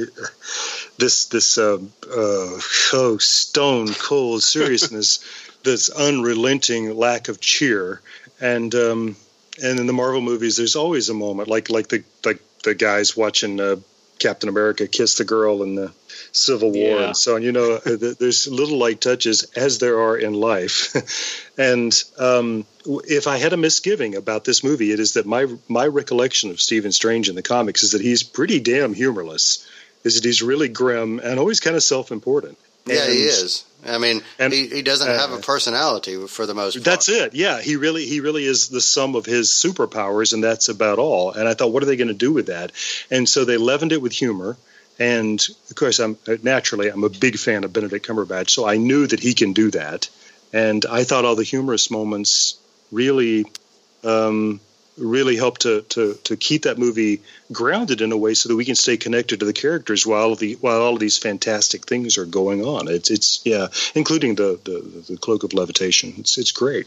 [0.98, 2.58] this this uh, uh,
[2.92, 5.20] oh stone cold seriousness,
[5.66, 8.00] this unrelenting lack of cheer,
[8.40, 9.16] and um,
[9.62, 13.14] and in the Marvel movies, there's always a moment like like the like the guys
[13.16, 13.76] watching uh,
[14.18, 15.92] Captain America kiss the girl in the
[16.32, 17.06] Civil War Yeah.
[17.08, 17.42] and so on.
[17.42, 20.94] You know, uh, there's little light touches as there are in life.
[21.58, 22.64] and um,
[23.04, 26.60] if I had a misgiving about this movie, it is that my my recollection of
[26.60, 29.66] Stephen Strange in the comics is that he's pretty damn humorless.
[30.04, 32.56] Is that he's really grim and always kind of self-important.
[32.86, 33.64] Yeah, And he is.
[33.86, 36.84] I mean, and, he, he doesn't have a uh, personality for the most part.
[36.84, 37.34] That's it.
[37.34, 41.32] Yeah, he really he really is the sum of his superpowers, and that's about all.
[41.32, 42.72] And I thought, what are they going to do with that?
[43.10, 44.56] And so they leavened it with humor.
[44.98, 49.06] And of course, I'm naturally I'm a big fan of Benedict Cumberbatch, so I knew
[49.06, 50.08] that he can do that.
[50.52, 52.58] And I thought all the humorous moments
[52.90, 53.44] really,
[54.04, 54.60] um,
[54.98, 57.20] really helped to, to to keep that movie
[57.52, 60.54] grounded in a way so that we can stay connected to the characters while the
[60.54, 62.88] while all of these fantastic things are going on.
[62.88, 66.14] It's it's yeah, including the the, the cloak of levitation.
[66.18, 66.86] It's it's great.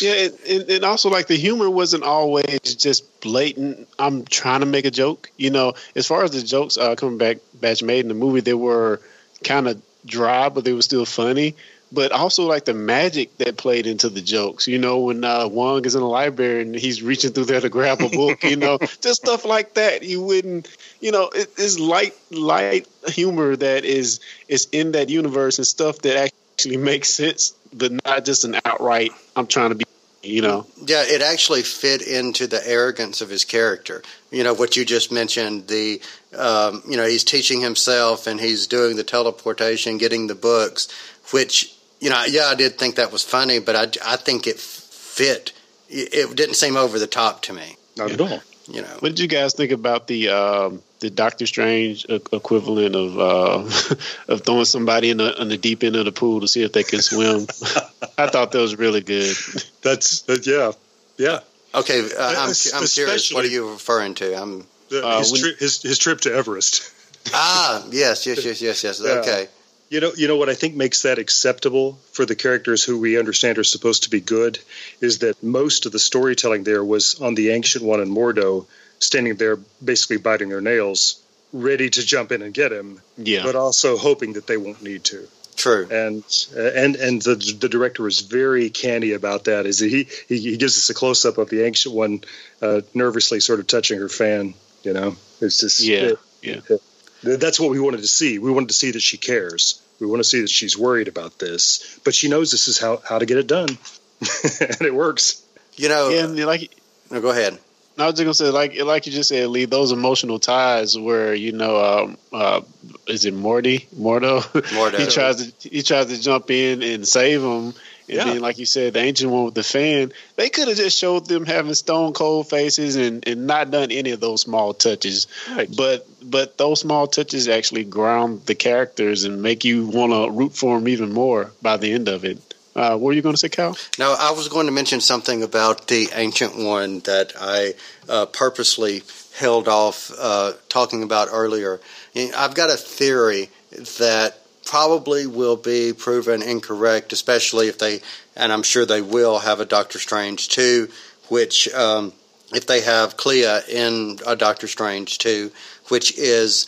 [0.00, 3.88] Yeah, and, and, and also like the humor wasn't always just blatant.
[3.98, 5.30] I'm trying to make a joke.
[5.36, 8.40] You know, as far as the jokes uh, coming back, batch made in the movie,
[8.40, 9.00] they were
[9.42, 11.54] kind of dry, but they were still funny.
[11.94, 14.66] But also like the magic that played into the jokes.
[14.66, 17.68] You know, when uh, Wong is in the library and he's reaching through there to
[17.68, 18.42] grab a book.
[18.42, 20.02] you know, just stuff like that.
[20.02, 20.68] You wouldn't.
[21.00, 26.00] You know, it, it's light light humor that is is in that universe and stuff
[26.00, 29.12] that actually makes sense, but not just an outright.
[29.36, 29.84] I'm trying to be
[30.24, 34.76] you know yeah it actually fit into the arrogance of his character you know what
[34.76, 36.00] you just mentioned the
[36.36, 40.88] um, you know he's teaching himself and he's doing the teleportation getting the books
[41.30, 41.74] which
[42.04, 45.52] you know yeah i did think that was funny but i, I think it fit
[45.88, 49.20] it didn't seem over the top to me not at all you know what did
[49.20, 53.94] you guys think about the um, the Doctor Strange equivalent of uh,
[54.32, 56.72] of throwing somebody in the in the deep end of the pool to see if
[56.72, 57.40] they can swim.
[58.18, 59.36] I thought that was really good.
[59.82, 60.72] That's that, yeah,
[61.18, 61.40] yeah.
[61.78, 63.34] Okay, uh, I'm, I'm curious.
[63.34, 64.34] What are you referring to?
[64.34, 66.90] I'm uh, his, tri- his, his trip to Everest.
[67.34, 69.02] ah, yes, yes, yes, yes, yes.
[69.04, 69.44] Yeah.
[69.94, 73.16] You know, you know what I think makes that acceptable for the characters who we
[73.16, 74.58] understand are supposed to be good
[75.00, 78.66] is that most of the storytelling there was on the ancient one and Mordo
[78.98, 79.54] standing there
[79.84, 83.44] basically biting their nails, ready to jump in and get him, yeah.
[83.44, 85.28] but also hoping that they won't need to.
[85.54, 85.86] True.
[85.88, 86.24] And
[86.56, 89.64] uh, and and the the director was very canny about that.
[89.64, 92.24] Is he he, he gives us a close up of the ancient one,
[92.60, 94.54] uh, nervously sort of touching her fan.
[94.82, 96.60] You know, it's just yeah, it, yeah.
[96.68, 96.82] It,
[97.22, 98.40] that's what we wanted to see.
[98.40, 99.80] We wanted to see that she cares.
[100.00, 103.00] We want to see that she's worried about this, but she knows this is how
[103.08, 103.68] how to get it done,
[104.60, 105.42] and it works.
[105.76, 106.70] You know, yeah, like.
[107.10, 107.58] No, go ahead.
[107.96, 111.32] I was just gonna say, like, like you just said, Lee, those emotional ties where
[111.32, 112.60] you know, um, uh,
[113.06, 114.40] is it Morty, Mordo?
[114.74, 114.98] Mordo.
[114.98, 117.72] he tries to he tries to jump in and save him,
[118.08, 118.24] and yeah.
[118.24, 120.12] then, like you said, the ancient one with the fan.
[120.36, 124.10] They could have just showed them having stone cold faces and, and not done any
[124.10, 125.26] of those small touches.
[125.50, 125.68] Right.
[125.74, 130.52] But but those small touches actually ground the characters and make you want to root
[130.54, 132.38] for them even more by the end of it.
[132.76, 133.76] Uh, what were you going to say, Cal?
[133.98, 137.74] No, I was going to mention something about the ancient one that I
[138.08, 139.02] uh, purposely
[139.36, 141.80] held off uh, talking about earlier.
[142.16, 143.50] I've got a theory
[143.98, 148.00] that probably will be proven incorrect, especially if they,
[148.36, 150.88] and I'm sure they will, have a Doctor Strange 2,
[151.28, 152.12] which, um,
[152.52, 155.50] if they have Clea in a Doctor Strange 2,
[155.88, 156.66] which is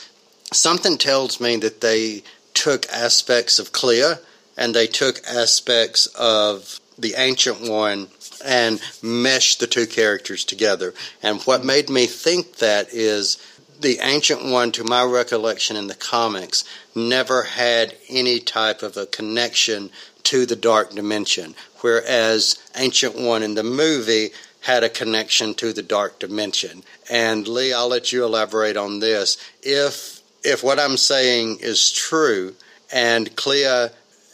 [0.53, 2.23] something tells me that they
[2.55, 4.15] took aspects of Clea
[4.57, 8.09] and they took aspects of the Ancient One
[8.45, 10.95] and meshed the two characters together.
[11.23, 13.39] And what made me think that is
[13.81, 19.07] the Ancient One, to my recollection in the comics, never had any type of a
[19.07, 19.91] connection
[20.25, 24.31] to the Dark Dimension, whereas Ancient One in the movie
[24.63, 26.83] had a connection to the Dark Dimension.
[27.09, 29.39] And Lee, I'll let you elaborate on this.
[29.63, 32.55] If if what I'm saying is true,
[32.93, 33.89] and Clea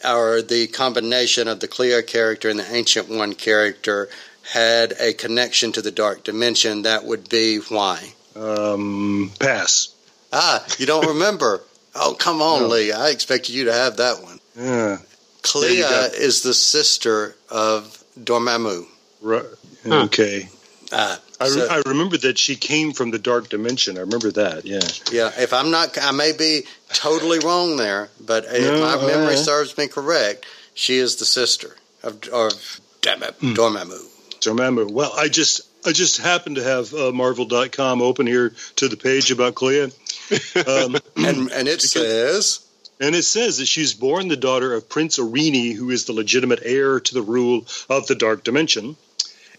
[0.05, 4.09] or the combination of the Clea character and the Ancient One character
[4.53, 8.13] had a connection to the Dark Dimension, that would be why?
[8.35, 9.93] Um, pass.
[10.31, 11.61] Ah, you don't remember?
[11.95, 12.67] oh, come on, no.
[12.69, 12.91] Lee.
[12.91, 14.39] I expected you to have that one.
[14.57, 14.97] Yeah.
[15.41, 18.85] Clea is the sister of Dormammu.
[19.21, 19.45] Right.
[19.85, 20.47] Okay.
[20.91, 23.97] Ah, I, re- I remember that she came from the dark dimension.
[23.97, 24.65] I remember that.
[24.65, 24.79] Yeah.
[25.11, 25.31] Yeah.
[25.37, 29.37] If I'm not, I may be totally wrong there, but if no, my memory uh,
[29.37, 33.55] serves me correct, she is the sister of, of damn mm.
[33.55, 33.99] Dormammu.
[34.39, 34.91] Dormammu.
[34.91, 39.31] Well, I just I just happened to have uh, Marvel.com open here to the page
[39.31, 39.83] about Clea.
[39.83, 42.67] Um, and, and it because, says.
[42.99, 46.59] And it says that she's born the daughter of Prince Orini, who is the legitimate
[46.63, 48.95] heir to the rule of the Dark Dimension.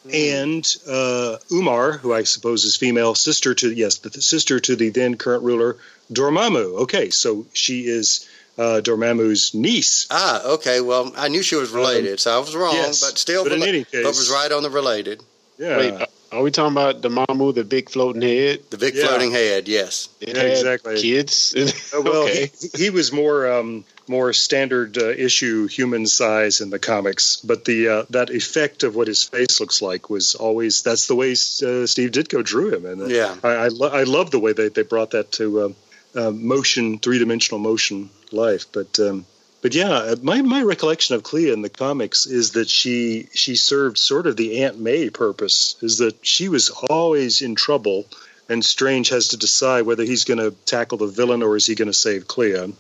[0.07, 0.43] Mm.
[0.43, 4.91] And uh, Umar, who I suppose is female, sister to yes, the sister to the
[4.91, 5.77] then current ruler
[6.13, 6.83] Dormammu.
[6.83, 10.07] Okay, so she is uh, Dormammu's niece.
[10.11, 10.81] Ah, okay.
[10.81, 13.53] Well, I knew she was related, um, so I was wrong, yes, but still, but
[13.53, 15.23] in any case, but was right on the related.
[15.59, 15.79] Yeah.
[15.79, 18.61] Wait, are we talking about Dormammu, the big floating head?
[18.71, 19.07] The big yeah.
[19.07, 20.09] floating head, yes.
[20.21, 21.01] It yeah, exactly.
[21.01, 21.55] Kids.
[21.95, 22.51] Uh, well, okay.
[22.61, 27.65] he, he was more um, more standard uh, issue human size in the comics, but
[27.65, 31.33] the uh, that effect of what his face looks like was always that's the way
[31.33, 34.53] uh, Steve Ditko drew him, and uh, yeah, I I, lo- I, love the way
[34.53, 35.77] they, they brought that to um,
[36.17, 38.99] uh, motion three dimensional motion life, but.
[38.99, 39.27] Um,
[39.65, 43.97] but yeah, my, my recollection of Clea in the comics is that she she served
[43.97, 48.05] sort of the Aunt May purpose, is that she was always in trouble,
[48.51, 51.77] and Strange has to decide whether he's going to tackle the villain or is he
[51.77, 52.75] going to save Clea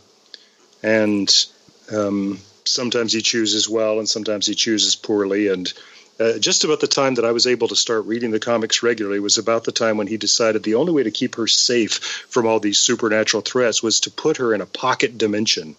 [0.82, 1.46] and
[1.90, 5.48] um, sometimes he chooses well and sometimes he chooses poorly.
[5.48, 5.72] And
[6.20, 9.20] uh, just about the time that I was able to start reading the comics regularly
[9.20, 11.94] was about the time when he decided the only way to keep her safe
[12.28, 15.74] from all these supernatural threats was to put her in a pocket dimension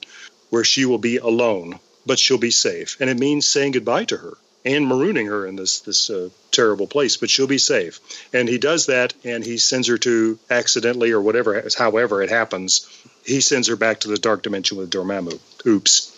[0.49, 2.97] where she will be alone but she'll be safe.
[2.99, 6.87] And it means saying goodbye to her and marooning her in this this uh, terrible
[6.87, 7.99] place, but she'll be safe.
[8.33, 12.87] And he does that, and he sends her to accidentally or whatever, however it happens.
[13.25, 15.39] He sends her back to the dark dimension with Dormammu.
[15.65, 16.11] Oops.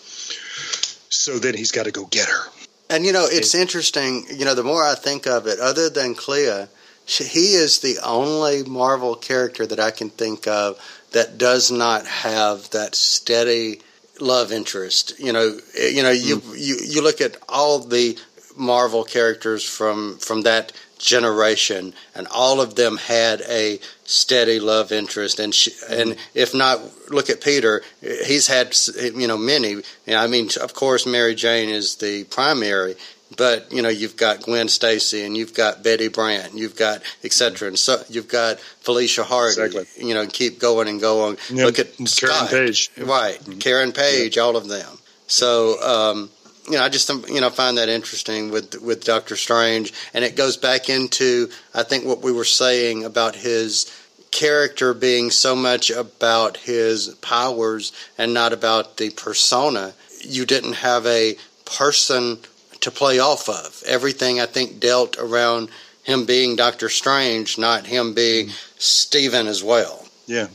[1.10, 2.50] So then he's got to go get her.
[2.90, 4.26] And you know, it's interesting.
[4.34, 6.68] You know, the more I think of it, other than Clea,
[7.06, 10.80] she, he is the only Marvel character that I can think of
[11.12, 13.82] that does not have that steady
[14.22, 15.14] love interest.
[15.20, 16.60] You know, you know, you mm.
[16.60, 18.18] you you look at all the
[18.56, 25.40] Marvel characters from from that generation, and all of them had a steady love interest.
[25.40, 27.84] And she, and if not, look at Peter.
[28.02, 29.70] He's had you know many.
[29.70, 32.96] You know, I mean, of course, Mary Jane is the primary,
[33.36, 37.02] but you know you've got Gwen Stacy and you've got Betty Brant, and you've got
[37.24, 37.68] etc.
[37.68, 39.62] And so you've got Felicia Hardy.
[39.62, 40.08] Exactly.
[40.08, 41.38] You know, keep going and going.
[41.52, 43.40] Look at Karen Scott, Page, right?
[43.40, 43.60] Mm-hmm.
[43.60, 44.98] Karen Page, all of them.
[45.28, 45.82] So.
[45.82, 46.30] Um,
[46.70, 50.36] you know, I just you know find that interesting with with Doctor Strange, and it
[50.36, 53.90] goes back into I think what we were saying about his
[54.32, 59.94] character being so much about his powers and not about the persona.
[60.22, 62.40] You didn't have a person
[62.88, 63.84] to play off of.
[63.86, 65.70] Everything I think dealt around
[66.04, 68.56] him being Doctor Strange, not him being mm-hmm.
[68.78, 70.06] Stephen as well.
[70.26, 70.48] Yeah.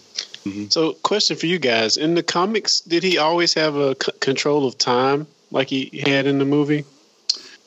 [0.45, 0.67] Mm-hmm.
[0.71, 4.67] So, question for you guys: In the comics, did he always have a c- control
[4.67, 5.27] of time?
[5.53, 6.85] like he had in the movie?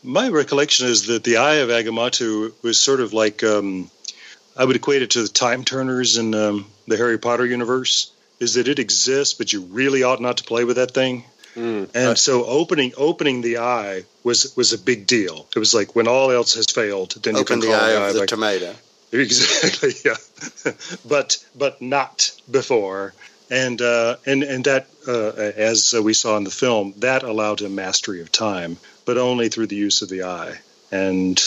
[0.04, 3.90] My recollection is that the Eye of Agamotto was sort of like um,
[4.58, 8.12] I would equate it to the time turners in um, the Harry Potter universe.
[8.38, 11.24] Is that it exists, but you really ought not to play with that thing.
[11.56, 11.90] Mm.
[11.96, 15.48] And so opening opening the eye was was a big deal.
[15.56, 17.92] It was like when all else has failed, then Open you can the call eye
[17.92, 18.76] the eye of the like, tomato.
[19.12, 20.16] Exactly, yeah.
[21.08, 23.14] but but not before
[23.50, 27.76] and uh, and and that, uh, as we saw in the film, that allowed him
[27.76, 30.58] mastery of time, but only through the use of the eye,
[30.92, 31.38] and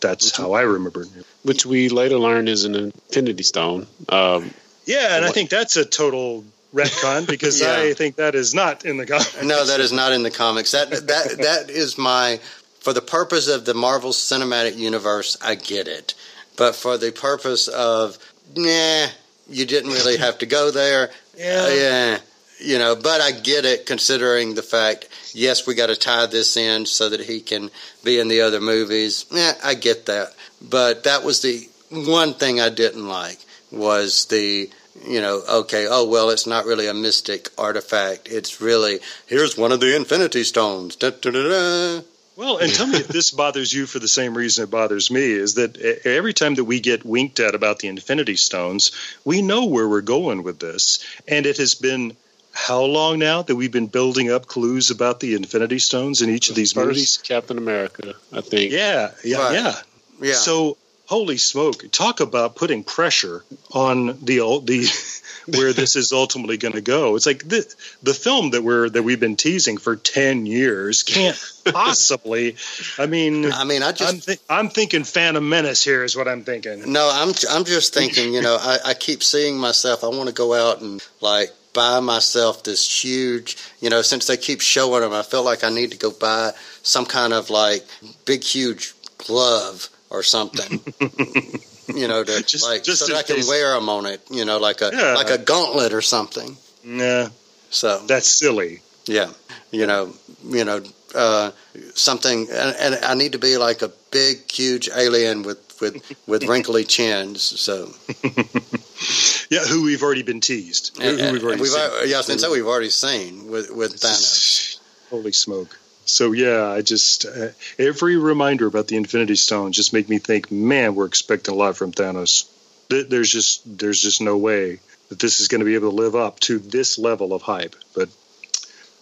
[0.00, 1.08] that's which, how I remember it.
[1.42, 3.86] Which we later learned is an Infinity Stone.
[4.08, 4.50] Um,
[4.84, 6.44] yeah, and I think that's a total
[6.74, 7.76] retcon because yeah.
[7.76, 9.42] I think that is not in the comics.
[9.42, 10.72] No, that is not in the comics.
[10.72, 12.40] That that that is my
[12.80, 15.36] for the purpose of the Marvel Cinematic Universe.
[15.42, 16.14] I get it,
[16.56, 18.18] but for the purpose of
[18.54, 19.06] nah,
[19.48, 21.10] you didn't really have to go there.
[21.36, 21.64] Yeah.
[21.64, 22.18] Uh, yeah.
[22.58, 26.56] You know, but I get it considering the fact, yes, we got to tie this
[26.56, 27.70] in so that he can
[28.02, 29.26] be in the other movies.
[29.30, 30.28] Yeah, I get that.
[30.62, 33.38] But that was the one thing I didn't like
[33.70, 34.70] was the,
[35.04, 38.28] you know, okay, oh, well, it's not really a mystic artifact.
[38.30, 40.96] It's really, here's one of the Infinity Stones.
[40.96, 42.02] Da, da, da,
[42.36, 45.22] well, and tell me if this bothers you for the same reason it bothers me
[45.22, 48.92] is that every time that we get winked at about the Infinity Stones,
[49.24, 51.04] we know where we're going with this.
[51.26, 52.14] And it has been
[52.52, 56.48] how long now that we've been building up clues about the Infinity Stones in each
[56.48, 57.18] the of these movies?
[57.22, 58.70] Captain America, I think.
[58.70, 59.54] Yeah, yeah, right.
[59.54, 59.74] yeah.
[60.20, 60.34] Yeah.
[60.34, 60.76] So,
[61.06, 65.20] holy smoke, talk about putting pressure on the the
[65.56, 67.16] where this is ultimately going to go.
[67.16, 71.40] It's like the the film that we're that we've been teasing for ten years can't
[71.64, 72.56] possibly.
[72.98, 76.28] I mean, I mean, I just I'm, th- I'm, thinking Phantom Menace here is what
[76.28, 76.92] I'm thinking.
[76.92, 78.34] No, I'm I'm just thinking.
[78.34, 80.04] You know, I, I keep seeing myself.
[80.04, 83.56] I want to go out and like buy myself this huge.
[83.80, 86.52] You know, since they keep showing them, I feel like I need to go buy
[86.82, 87.84] some kind of like
[88.24, 90.80] big huge glove or something.
[91.94, 93.48] you know, to just, like just so that I can case.
[93.48, 94.20] wear them on it.
[94.30, 95.14] You know, like a yeah.
[95.14, 96.56] like a gauntlet or something.
[96.84, 97.28] Yeah.
[97.70, 98.80] So that's silly.
[99.06, 99.32] Yeah.
[99.70, 100.12] You know.
[100.44, 100.82] You know.
[101.14, 101.50] Uh,
[101.94, 106.44] something, and, and I need to be like a big, huge alien with with with
[106.48, 107.42] wrinkly chins.
[107.42, 107.90] So,
[109.50, 110.98] yeah, who we've already been teased.
[111.00, 111.90] And, who we've already we've, seen.
[112.06, 114.78] Yeah, since we've already seen with with Thanos.
[115.10, 115.78] Holy smoke!
[116.06, 117.48] So yeah, I just uh,
[117.78, 121.76] every reminder about the Infinity Stone just make me think, man, we're expecting a lot
[121.76, 122.48] from Thanos.
[122.88, 124.78] There's just there's just no way
[125.08, 127.74] that this is going to be able to live up to this level of hype.
[127.94, 128.08] But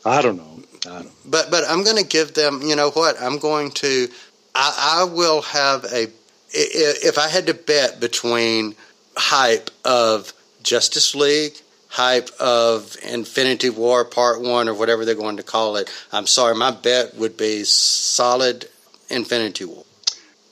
[0.05, 0.63] I don't know.
[0.87, 1.11] I don't know.
[1.27, 2.63] But but I'm going to give them.
[2.63, 3.21] You know what?
[3.21, 4.09] I'm going to.
[4.55, 6.09] I, I will have a.
[6.53, 8.77] If I had to bet between
[9.15, 10.33] hype of
[10.63, 11.61] Justice League
[11.95, 15.89] hype of Infinity War Part 1 or whatever they're going to call it.
[16.11, 18.69] I'm sorry, my bet would be solid
[19.09, 19.85] Infinity War.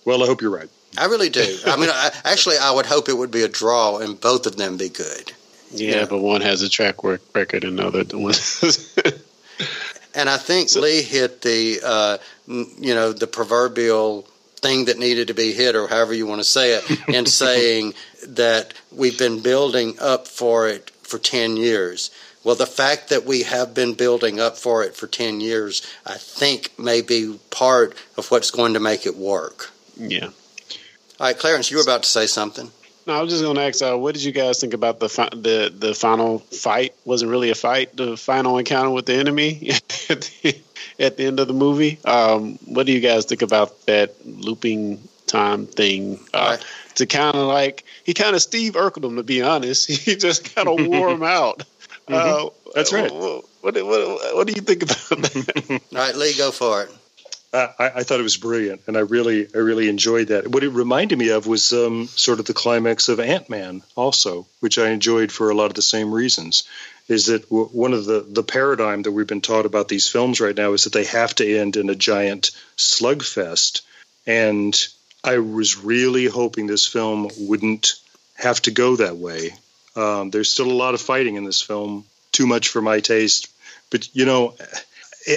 [0.05, 0.69] Well, I hope you're right.
[0.97, 1.59] I really do.
[1.67, 4.57] I mean, I, actually, I would hope it would be a draw and both of
[4.57, 5.33] them be good.
[5.73, 6.07] Yeah, yeah.
[6.09, 8.35] but one has a track record and the other one.
[10.15, 14.29] and I think so, Lee hit the, uh, you know, the proverbial
[14.59, 17.95] thing that needed to be hit, or however you want to say it, in saying
[18.29, 22.11] that we've been building up for it for 10 years.
[22.43, 26.17] well, the fact that we have been building up for it for 10 years, I
[26.17, 29.71] think may be part of what's going to make it work.
[29.97, 30.31] Yeah.
[31.21, 32.71] All right, Clarence, you were about to say something.
[33.07, 35.09] No, I was just going to ask, uh, what did you guys think about the
[35.09, 36.95] fi- the the final fight?
[37.05, 37.97] Wasn't really a fight.
[37.97, 39.89] The final encounter with the enemy at,
[40.43, 40.57] the,
[40.99, 41.99] at the end of the movie.
[42.05, 46.21] Um, what do you guys think about that looping time thing?
[46.33, 46.65] Uh, right.
[46.97, 49.89] To kind of like he kind of Steve Urkeled him, to be honest.
[50.03, 51.65] He just kind of wore him out.
[52.09, 52.47] Mm-hmm.
[52.47, 53.13] Uh, That's right.
[53.13, 55.81] What, what, what, what, do you think about that?
[55.93, 56.91] All right, Lee, go for it.
[57.55, 60.49] I, I, thought it was brilliant, and I really, I really enjoyed that.
[60.49, 64.47] What it reminded me of was um, sort of the climax of Ant Man, also,
[64.61, 66.65] which I enjoyed for a lot of the same reasons.
[67.09, 70.41] Is that w- one of the the paradigm that we've been taught about these films
[70.41, 73.83] right now is that they have to end in a giant slugfest,
[74.27, 74.75] and
[75.25, 77.95] I was really hoping this film wouldn't
[78.37, 79.51] have to go that way.
[79.95, 83.49] Um, there's still a lot of fighting in this film, too much for my taste,
[83.91, 84.55] but you know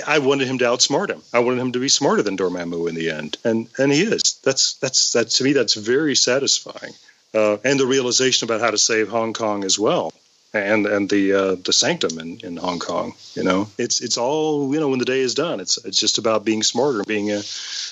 [0.07, 1.21] I wanted him to outsmart him.
[1.33, 4.39] I wanted him to be smarter than Dormammu in the end, and and he is.
[4.43, 5.53] That's that's that to me.
[5.53, 6.93] That's very satisfying,
[7.33, 10.13] uh, and the realization about how to save Hong Kong as well,
[10.55, 13.13] and and the uh, the sanctum in, in Hong Kong.
[13.33, 15.59] You know, it's it's all you know when the day is done.
[15.59, 17.41] It's it's just about being smarter, being a,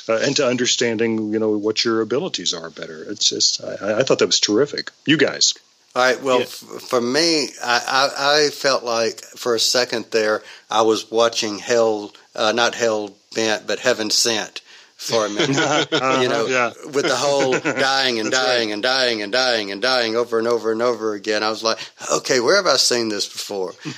[0.09, 3.03] uh, and to understanding you know what your abilities are better.
[3.03, 4.91] It's just I, I thought that was terrific.
[5.05, 5.53] You guys.
[5.95, 6.22] All right.
[6.24, 6.45] Well, yeah.
[6.45, 11.59] f- for me, I, I, I, felt like for a second there, I was watching
[11.59, 14.62] Hell, uh, not Hell Bent, but Heaven Sent
[15.04, 15.58] for a minute.
[15.58, 16.72] uh-huh, you know, yeah.
[16.93, 18.74] with the whole dying and dying right.
[18.74, 21.43] and dying and dying and dying over and over and over again.
[21.43, 21.80] I was like,
[22.12, 23.74] okay, where have I seen this before?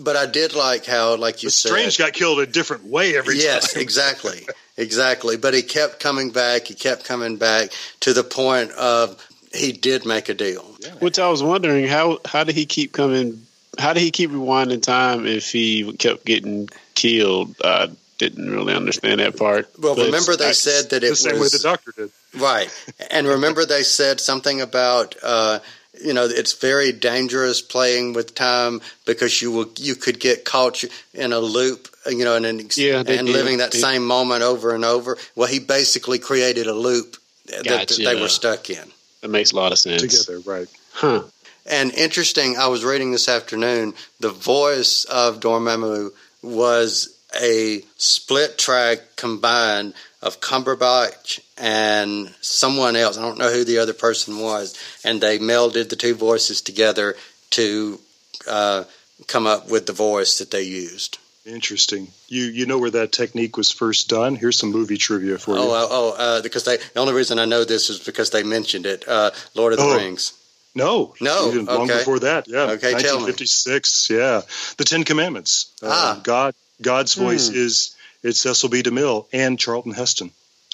[0.00, 3.36] but I did like how, like you said, Strange got killed a different way every
[3.36, 3.80] yes, time.
[3.80, 4.48] Yes, exactly.
[4.76, 5.36] Exactly.
[5.36, 6.66] But he kept coming back.
[6.66, 7.70] He kept coming back
[8.00, 9.22] to the point of
[9.52, 10.64] he did make a deal.
[10.80, 10.92] Yeah.
[10.94, 13.42] Which I was wondering how how did he keep coming?
[13.78, 17.54] How did he keep rewinding time if he kept getting killed?
[17.62, 19.70] I didn't really understand that part.
[19.78, 21.92] Well, but remember they I, said that it was the same was way the doctor
[21.96, 22.10] did,
[22.40, 22.68] right?
[23.10, 25.16] And remember they said something about.
[25.22, 25.60] Uh,
[26.00, 30.84] you know it's very dangerous playing with time because you will you could get caught
[31.12, 33.24] in a loop you know and yeah, and did.
[33.24, 37.16] living that they, same moment over and over well he basically created a loop
[37.46, 37.94] that, gotcha.
[37.96, 40.02] that they were stuck in that makes a lot of sense.
[40.02, 40.68] Together, right.
[40.92, 41.22] Huh.
[41.66, 46.10] And interesting, I was reading this afternoon, the voice of Dormammu
[46.42, 53.18] was a split track combined of Cumberbatch and someone else.
[53.18, 54.76] I don't know who the other person was.
[55.04, 57.16] And they melded the two voices together
[57.50, 58.00] to
[58.48, 58.84] uh,
[59.26, 61.18] come up with the voice that they used.
[61.46, 62.08] Interesting.
[62.28, 64.36] You you know where that technique was first done?
[64.36, 65.62] Here's some movie trivia for you.
[65.62, 68.42] Oh, uh, oh, uh, because they the only reason I know this is because they
[68.42, 69.08] mentioned it.
[69.08, 69.96] Uh, Lord of the oh.
[69.96, 70.34] Rings.
[70.74, 71.98] No, no, even long okay.
[71.98, 72.46] before that.
[72.46, 74.10] Yeah, okay, 1956.
[74.10, 74.42] Yeah,
[74.76, 75.72] the Ten Commandments.
[75.82, 76.20] Uh, ah.
[76.22, 77.56] God, God's voice hmm.
[77.56, 78.82] is it's Cecil B.
[78.82, 80.30] DeMille and Charlton Heston.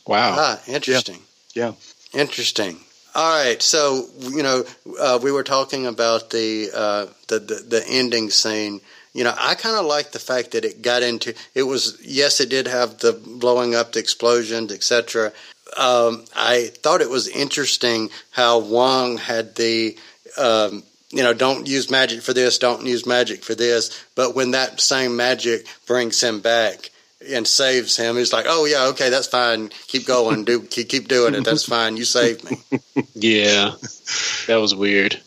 [0.07, 0.35] Wow.
[0.37, 1.21] Ah, interesting.
[1.55, 1.73] Yeah.
[2.13, 2.21] yeah.
[2.21, 2.79] Interesting.
[3.15, 4.65] All right, so you know,
[4.99, 8.81] uh, we were talking about the, uh, the, the the ending scene
[9.15, 12.41] you know, I kind of like the fact that it got into it was yes,
[12.41, 15.33] it did have the blowing up, the explosions, etc.
[15.77, 19.97] Um, I thought it was interesting how Wong had the
[20.37, 20.83] um,
[21.15, 24.05] you know, don't use magic for this, don't use magic for this.
[24.17, 26.91] But when that same magic brings him back
[27.31, 29.71] and saves him, he's like, "Oh yeah, okay, that's fine.
[29.87, 31.45] Keep going, do keep doing it.
[31.45, 31.97] That's fine.
[31.97, 32.59] You saved me."
[33.17, 33.77] Yeah,
[34.49, 35.21] that was weird.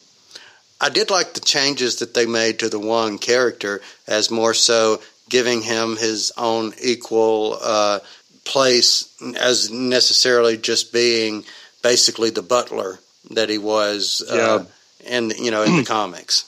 [0.80, 5.02] I did like the changes that they made to the one character as more so
[5.30, 8.00] giving him his own equal uh,
[8.44, 9.10] place
[9.40, 11.46] as necessarily just being
[11.82, 13.00] basically the butler
[13.32, 14.66] that he was uh,
[15.08, 16.46] in you know in the comics.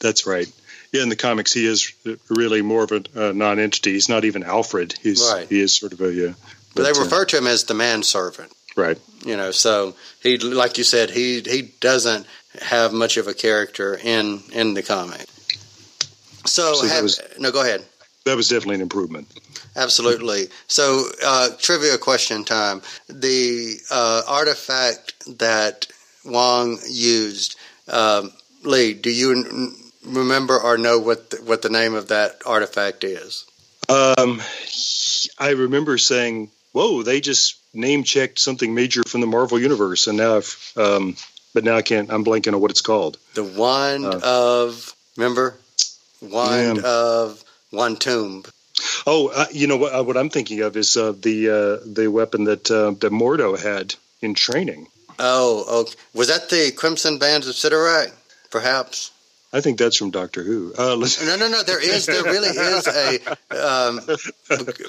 [0.00, 0.50] That's right.
[0.92, 1.92] Yeah, in the comics, he is
[2.28, 3.92] really more of a, a non-entity.
[3.92, 4.94] He's not even Alfred.
[5.00, 5.48] He's right.
[5.48, 6.32] he is sort of a yeah.
[6.74, 8.52] But, but they uh, refer uh, to him as the manservant.
[8.76, 8.98] Right.
[9.24, 12.26] You know, so he like you said, he he doesn't
[12.60, 15.26] have much of a character in in the comic.
[16.46, 17.84] So, so have, was, no, go ahead.
[18.24, 19.28] That was definitely an improvement.
[19.76, 20.48] Absolutely.
[20.66, 25.86] So, uh, trivia question time: the uh, artifact that
[26.24, 27.56] Wong used,
[27.90, 28.32] um,
[28.62, 29.74] Lee, do you n-
[30.04, 33.46] remember or know what the, what the name of that artifact is?
[33.88, 34.40] Um,
[35.38, 40.16] I remember saying, "Whoa!" They just name checked something major from the Marvel universe, and
[40.16, 41.16] now I've um,
[41.54, 42.10] but now I can't.
[42.10, 43.18] I'm blanking on what it's called.
[43.34, 45.56] The wand uh, of remember,
[46.20, 46.82] wand yeah.
[46.84, 48.48] of Watoomb.
[49.06, 49.92] Oh, uh, you know what?
[49.92, 53.94] Uh, what I'm thinking of is uh, the uh, the weapon that that Mordo had
[54.22, 54.86] in training.
[55.20, 55.94] Oh, okay.
[56.14, 58.10] Was that the Crimson Bands of Cyttorak?
[58.50, 59.12] Perhaps.
[59.52, 60.72] I think that's from Doctor Who.
[60.78, 61.62] Uh, no, no, no.
[61.62, 63.18] There is, there really is a
[63.50, 64.00] um,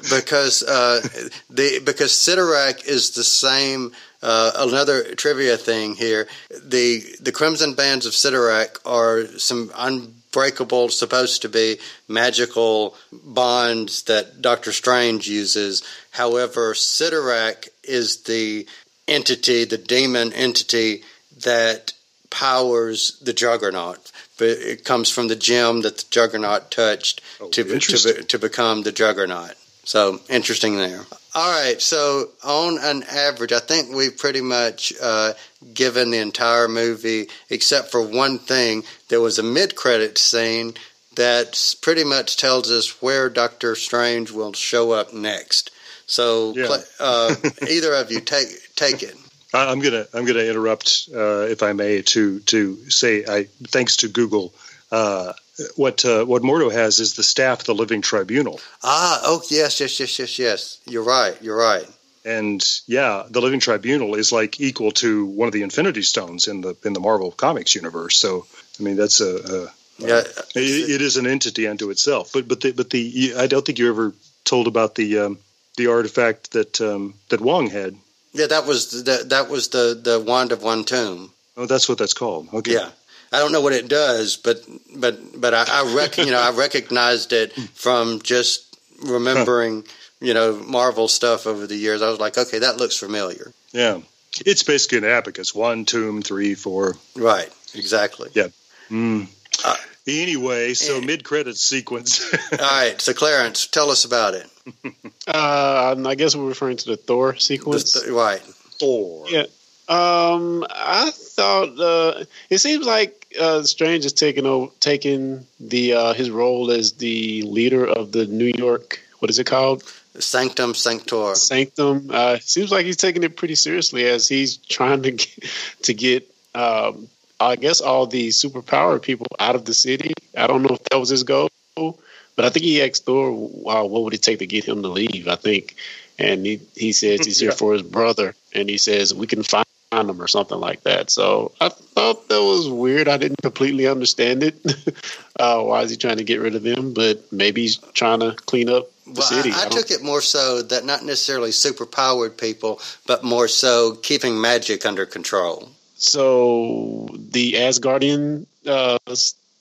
[0.09, 1.01] because uh,
[1.49, 3.91] the because Cyttorak is the same.
[4.21, 6.27] Uh, another trivia thing here:
[6.63, 11.77] the the Crimson Bands of Cyttorak are some unbreakable, supposed to be
[12.07, 15.84] magical bonds that Doctor Strange uses.
[16.11, 18.67] However, Cyttorak is the
[19.12, 21.03] entity, the demon entity
[21.43, 21.93] that
[22.30, 24.12] powers the Juggernaut.
[24.38, 28.84] But it comes from the gem that the Juggernaut touched oh, to, to to become
[28.84, 29.55] the Juggernaut.
[29.84, 31.01] So interesting there.
[31.34, 35.34] All right, so on an average, I think we've pretty much uh,
[35.74, 38.84] given the entire movie, except for one thing.
[39.07, 40.74] There was a mid-credit scene
[41.16, 45.72] that pretty much tells us where Doctor Strange will show up next.
[46.12, 46.78] So, yeah.
[46.99, 47.34] uh,
[47.70, 49.16] either of you take take it.
[49.53, 54.09] I'm gonna I'm gonna interrupt, uh, if I may, to to say I thanks to
[54.09, 54.53] Google.
[54.91, 55.32] Uh,
[55.78, 58.59] what uh, what Mordo has is the staff of the Living Tribunal.
[58.84, 60.80] Ah, oh yes, yes, yes, yes, yes.
[60.86, 61.41] You're right.
[61.41, 61.88] You're right.
[62.26, 66.59] And yeah, the Living Tribunal is like equal to one of the Infinity Stones in
[66.59, 68.18] the in the Marvel Comics universe.
[68.18, 68.45] So
[68.80, 70.24] I mean, that's a, a yeah,
[70.55, 72.32] it, it is an entity unto itself.
[72.34, 75.38] But but the but the I don't think you ever told about the um,
[75.82, 77.95] the artifact that um, that Wong had
[78.34, 81.29] yeah, that was the that was the the wand of Watoomb.
[81.57, 82.47] Oh, that's what that's called.
[82.53, 82.73] Okay.
[82.73, 82.89] Yeah.
[83.34, 84.61] I don't know what it does, but
[84.95, 89.86] but but I, I rec- you know I recognized it from just remembering
[90.19, 92.01] you know Marvel stuff over the years.
[92.01, 93.51] I was like, okay, that looks familiar.
[93.71, 93.99] Yeah,
[94.45, 96.95] it's basically an abacus: one, two, three, four.
[97.15, 97.49] Right.
[97.73, 98.29] Exactly.
[98.34, 98.47] Yeah.
[98.89, 99.27] Mm.
[99.63, 99.75] Uh,
[100.08, 102.34] anyway, so uh, mid credits sequence.
[102.52, 102.99] all right.
[102.99, 104.47] So Clarence, tell us about it.
[105.28, 108.41] Uh, I guess we're referring to the Thor sequence, the, right?
[108.41, 109.26] Thor.
[109.30, 109.43] Yeah.
[109.88, 116.14] Um, I thought uh, it seems like uh, Strange is taking over, taking the uh,
[116.14, 118.99] his role as the leader of the New York.
[119.20, 119.84] What is it called?
[120.18, 121.36] Sanctum Sanctorum.
[121.36, 122.10] Sanctum.
[122.12, 125.43] Uh, seems like he's taking it pretty seriously as he's trying to get,
[125.84, 126.28] to get.
[126.54, 127.08] Um,
[127.41, 130.13] I guess all the superpower people out of the city.
[130.37, 133.85] I don't know if that was his goal, but I think he asked Thor, wow,
[133.85, 135.27] what would it take to get him to leave?
[135.27, 135.75] I think.
[136.19, 137.55] And he, he says he's here yeah.
[137.55, 138.35] for his brother.
[138.53, 141.09] And he says, we can find him or something like that.
[141.09, 143.07] So I thought that was weird.
[143.07, 144.55] I didn't completely understand it.
[145.39, 146.93] uh, why is he trying to get rid of them?
[146.93, 149.51] But maybe he's trying to clean up the well, city.
[149.51, 153.47] I, I, I took it more so that not necessarily super powered people, but more
[153.47, 155.69] so keeping magic under control.
[156.02, 158.97] So the Asgardian uh,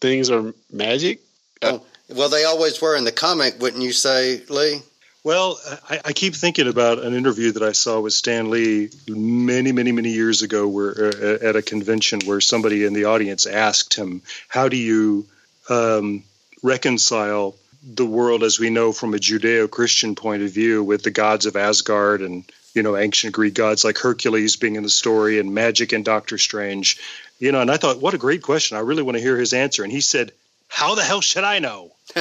[0.00, 1.20] things are magic?
[1.60, 4.80] Oh, well, they always were in the comic, wouldn't you say, Lee?
[5.22, 5.60] Well,
[5.90, 9.92] I, I, keep thinking about an interview that I saw with Stan Lee many, many,
[9.92, 14.22] many years ago, where uh, at a convention, where somebody in the audience asked him,
[14.48, 15.26] "How do you
[15.68, 16.24] um,
[16.62, 21.44] reconcile the world as we know from a Judeo-Christian point of view with the gods
[21.44, 25.54] of Asgard and you know ancient Greek gods like Hercules being in the story and
[25.54, 26.98] magic and Doctor Strange?"
[27.38, 28.76] You know, and I thought, what a great question.
[28.76, 29.82] I really want to hear his answer.
[29.82, 30.32] And he said,
[30.68, 31.92] "How the hell should I know?"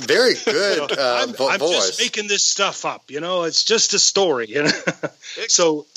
[0.00, 3.10] Very good you know, uh, I'm, vo- I'm just making this stuff up.
[3.10, 4.48] You know, it's just a story.
[4.48, 4.70] You know,
[5.48, 5.86] so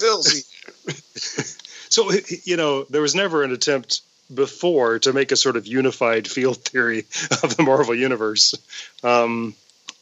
[1.89, 2.11] so
[2.43, 4.01] you know, there was never an attempt
[4.33, 6.99] before to make a sort of unified field theory
[7.43, 8.55] of the Marvel universe,
[9.03, 9.55] um,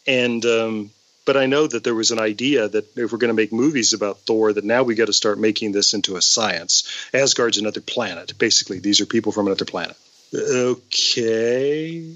[0.06, 0.92] and um,
[1.28, 3.92] but I know that there was an idea that if we're going to make movies
[3.92, 6.88] about Thor, that now we got to start making this into a science.
[7.14, 8.38] Asgard's another planet.
[8.40, 9.98] Basically, these are people from another planet.
[10.34, 12.16] Okay.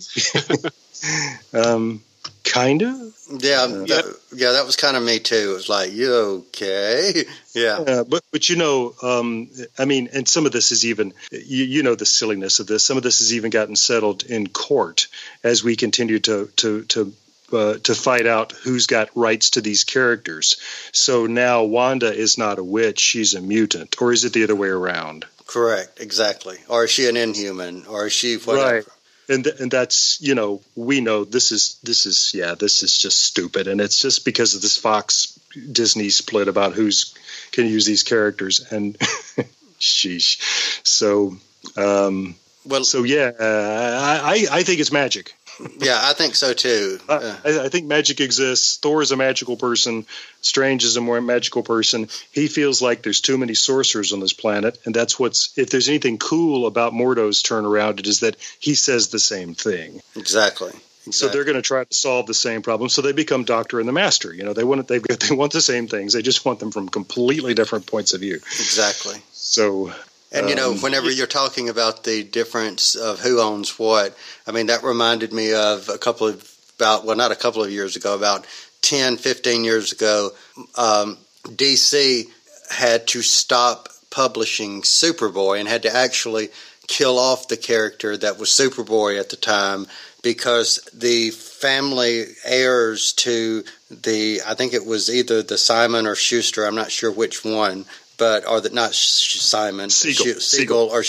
[1.53, 2.01] um,
[2.45, 2.95] kind of.
[3.37, 5.51] Yeah, uh, that, yeah, that was kind of me too.
[5.51, 7.25] It was like, you okay?
[7.53, 11.11] Yeah, uh, but but you know, um, I mean, and some of this is even,
[11.33, 12.85] you, you know, the silliness of this.
[12.85, 15.07] Some of this has even gotten settled in court
[15.43, 17.13] as we continue to to to
[17.53, 20.57] uh, to fight out who's got rights to these characters.
[20.91, 24.55] So now Wanda is not a witch; she's a mutant, or is it the other
[24.55, 25.25] way around?
[25.47, 26.59] Correct, exactly.
[26.67, 27.85] Or is she an inhuman?
[27.85, 28.75] Or is she whatever?
[28.75, 28.85] Right
[29.31, 32.97] and th- and that's you know we know this is this is yeah this is
[32.97, 35.39] just stupid and it's just because of this Fox
[35.71, 37.15] Disney split about who's
[37.51, 38.97] can use these characters and
[39.79, 41.37] sheesh so
[41.77, 42.35] um
[42.65, 45.33] well so yeah uh, I I think it's magic
[45.79, 46.99] yeah, I think so too.
[47.07, 48.77] I, I, think magic exists.
[48.77, 50.05] Thor is a magical person.
[50.41, 52.09] Strange is a more magical person.
[52.31, 55.57] He feels like there's too many sorcerers on this planet, and that's what's.
[55.57, 60.01] If there's anything cool about Mordo's turnaround, it is that he says the same thing.
[60.15, 60.71] Exactly.
[61.07, 61.11] Exactly.
[61.13, 62.87] So they're going to try to solve the same problem.
[62.87, 64.31] So they become Doctor and the Master.
[64.31, 66.13] You know, they want they've got they want the same things.
[66.13, 68.35] They just want them from completely different points of view.
[68.35, 69.15] Exactly.
[69.31, 69.91] So
[70.31, 74.17] And you know, um, whenever you're talking about the difference of who owns what,
[74.47, 77.71] I mean that reminded me of a couple of about well, not a couple of
[77.71, 78.47] years ago, about
[78.81, 80.31] 10, 15 years ago,
[80.77, 82.25] um, DC
[82.71, 86.49] had to stop publishing Superboy and had to actually
[86.87, 89.85] kill off the character that was Superboy at the time
[90.23, 96.65] because the family heirs to the I think it was either the Simon or Schuster
[96.65, 97.85] I'm not sure which one
[98.21, 101.03] but or that not Simon Siegel, Siegel, or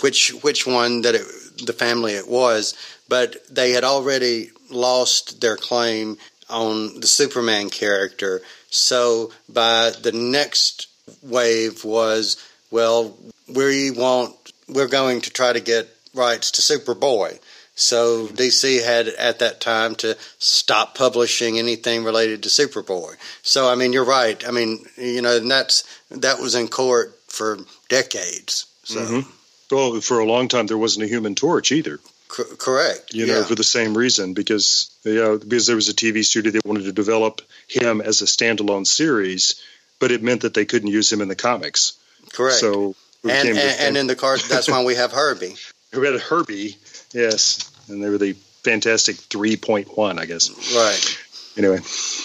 [0.00, 1.26] which which one that it,
[1.66, 2.72] the family it was
[3.08, 6.16] but they had already lost their claim
[6.48, 8.42] on the Superman character.
[8.70, 10.86] So by the next
[11.20, 12.36] wave was
[12.70, 13.16] well
[13.52, 14.36] we want
[14.68, 17.40] we're going to try to get rights to Superboy
[17.76, 23.14] so DC had at that time to stop publishing anything related to Superboy.
[23.42, 24.42] So I mean, you're right.
[24.48, 27.58] I mean, you know, and that's that was in court for
[27.88, 28.66] decades.
[28.82, 29.00] So.
[29.00, 29.30] Mm-hmm.
[29.70, 32.00] Well, for a long time there wasn't a Human Torch either.
[32.30, 33.12] C- correct.
[33.12, 33.44] You know, yeah.
[33.44, 36.84] for the same reason because you know, because there was a TV studio that wanted
[36.84, 39.60] to develop him as a standalone series,
[39.98, 41.98] but it meant that they couldn't use him in the comics.
[42.32, 42.56] Correct.
[42.56, 45.56] So and, and, and in the card, that's why we have Herbie.
[45.96, 46.76] We had Herbie,
[47.16, 50.50] Yes, and they were the fantastic 3.1, I guess.
[50.74, 51.18] Right.
[51.56, 51.78] Anyway.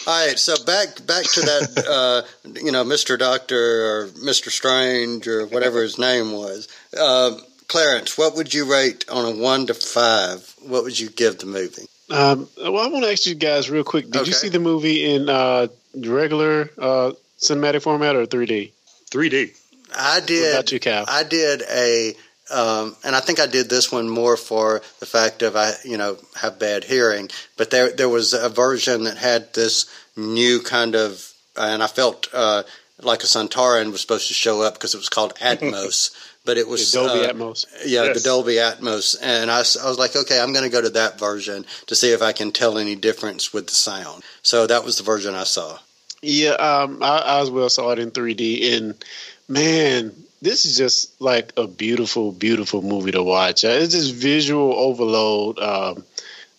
[0.06, 1.86] All right, so back back to that,
[2.46, 3.18] uh, you know, Mr.
[3.18, 4.50] Doctor or Mr.
[4.50, 6.68] Strange or whatever his name was.
[6.98, 7.38] Uh,
[7.70, 10.54] Clarence, what would you rate on a one to five?
[10.68, 11.86] What would you give the movie?
[12.10, 14.08] Um, well, I want to ask you guys real quick.
[14.08, 14.28] Did okay.
[14.28, 18.74] you see the movie in uh, regular uh, cinematic format or 3D?
[19.10, 19.58] 3D.
[19.98, 20.42] I did.
[20.42, 21.06] What about you, Cal?
[21.08, 22.14] I did a
[22.52, 25.98] um, and I think I did this one more for the fact of I, you
[25.98, 27.30] know, have bad hearing.
[27.58, 32.28] But there, there was a version that had this new kind of, and I felt
[32.34, 32.64] uh,
[33.02, 36.16] like a Sontaran was supposed to show up because it was called Atmos.
[36.46, 37.66] but it was Dolby uh, Atmos.
[37.86, 38.18] Yeah, yes.
[38.22, 41.20] the Dolby Atmos, and I, I was like, okay, I'm going to go to that
[41.20, 44.24] version to see if I can tell any difference with the sound.
[44.42, 45.78] So that was the version I saw.
[46.22, 49.06] Yeah, um, I, I as well saw it in 3D, and
[49.48, 53.64] man, this is just like a beautiful, beautiful movie to watch.
[53.64, 55.60] Uh, it's just visual overload.
[55.60, 56.04] Um,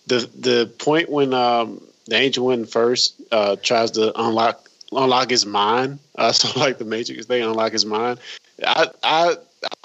[0.06, 5.46] the the point when um, the Ancient One first uh, tries to unlock unlock his
[5.46, 8.20] mind, uh, so like the Matrix, they unlock his mind.
[8.64, 9.36] I I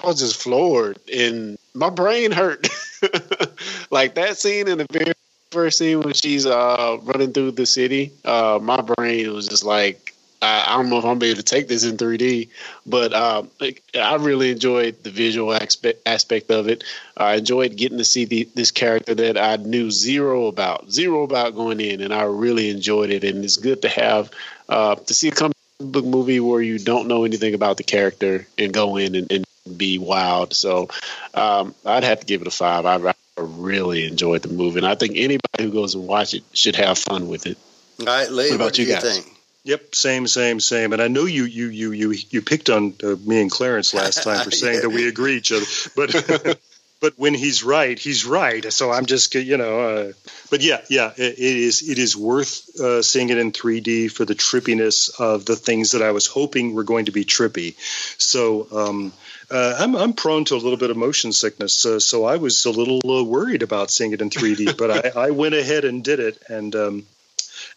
[0.02, 2.68] I was just floored, and my brain hurt.
[3.90, 5.12] like that scene in the very
[5.50, 10.07] first scene when she's uh, running through the city, uh, my brain was just like
[10.40, 12.48] I, I, don't know if I'm able to take this in 3D,
[12.86, 13.50] but um,
[13.94, 16.84] I really enjoyed the visual aspect aspect of it.
[17.16, 21.54] I enjoyed getting to see the, this character that I knew zero about, zero about
[21.54, 23.24] going in, and I really enjoyed it.
[23.24, 24.30] And it's good to have
[24.68, 28.46] uh, to see a comic book movie where you don't know anything about the character
[28.56, 29.44] and go in and, and
[29.76, 30.54] be wild.
[30.54, 30.88] So
[31.34, 32.86] um, I'd have to give it a five.
[32.86, 36.44] I, I really enjoyed the movie, and I think anybody who goes and watch it
[36.52, 37.58] should have fun with it.
[38.00, 39.02] All right, Lee, what, about what you, you guys?
[39.02, 39.37] think?
[39.68, 40.94] Yep, same, same, same.
[40.94, 44.22] And I know you, you, you, you, you picked on uh, me and Clarence last
[44.22, 44.80] time for saying yeah.
[44.80, 46.58] that we agree each other, but.
[47.00, 48.72] but when he's right, he's right.
[48.72, 50.12] So I'm just, you know, uh,
[50.50, 51.88] but yeah, yeah, it, it is.
[51.88, 56.02] It is worth uh, seeing it in 3D for the trippiness of the things that
[56.02, 57.76] I was hoping were going to be trippy.
[58.20, 59.12] So um,
[59.50, 62.70] uh, I'm I'm prone to a little bit of motion sickness, so I was a
[62.70, 64.76] little uh, worried about seeing it in 3D.
[64.76, 67.06] but I, I went ahead and did it, and um,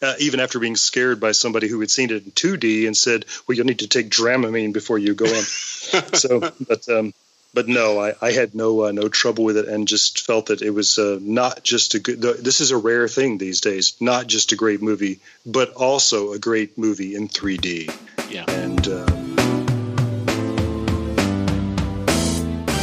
[0.01, 3.25] uh, even after being scared by somebody who had seen it in 2D and said,
[3.47, 5.43] "Well, you'll need to take Dramamine before you go on."
[6.13, 7.13] so, but um,
[7.53, 10.61] but no, I, I had no uh, no trouble with it, and just felt that
[10.61, 12.21] it was uh, not just a good.
[12.21, 13.95] The, this is a rare thing these days.
[13.99, 17.93] Not just a great movie, but also a great movie in 3D.
[18.31, 18.87] Yeah, and.
[18.87, 19.20] Uh,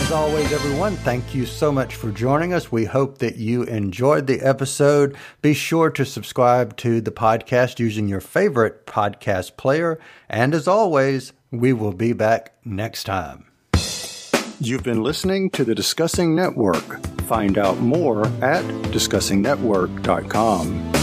[0.08, 2.72] As always, everyone, thank you so much for joining us.
[2.72, 5.14] We hope that you enjoyed the episode.
[5.42, 10.00] Be sure to subscribe to the podcast using your favorite podcast player.
[10.26, 13.48] And as always, we will be back next time.
[14.58, 17.04] You've been listening to the Discussing Network.
[17.26, 20.97] Find out more at discussingnetwork.com.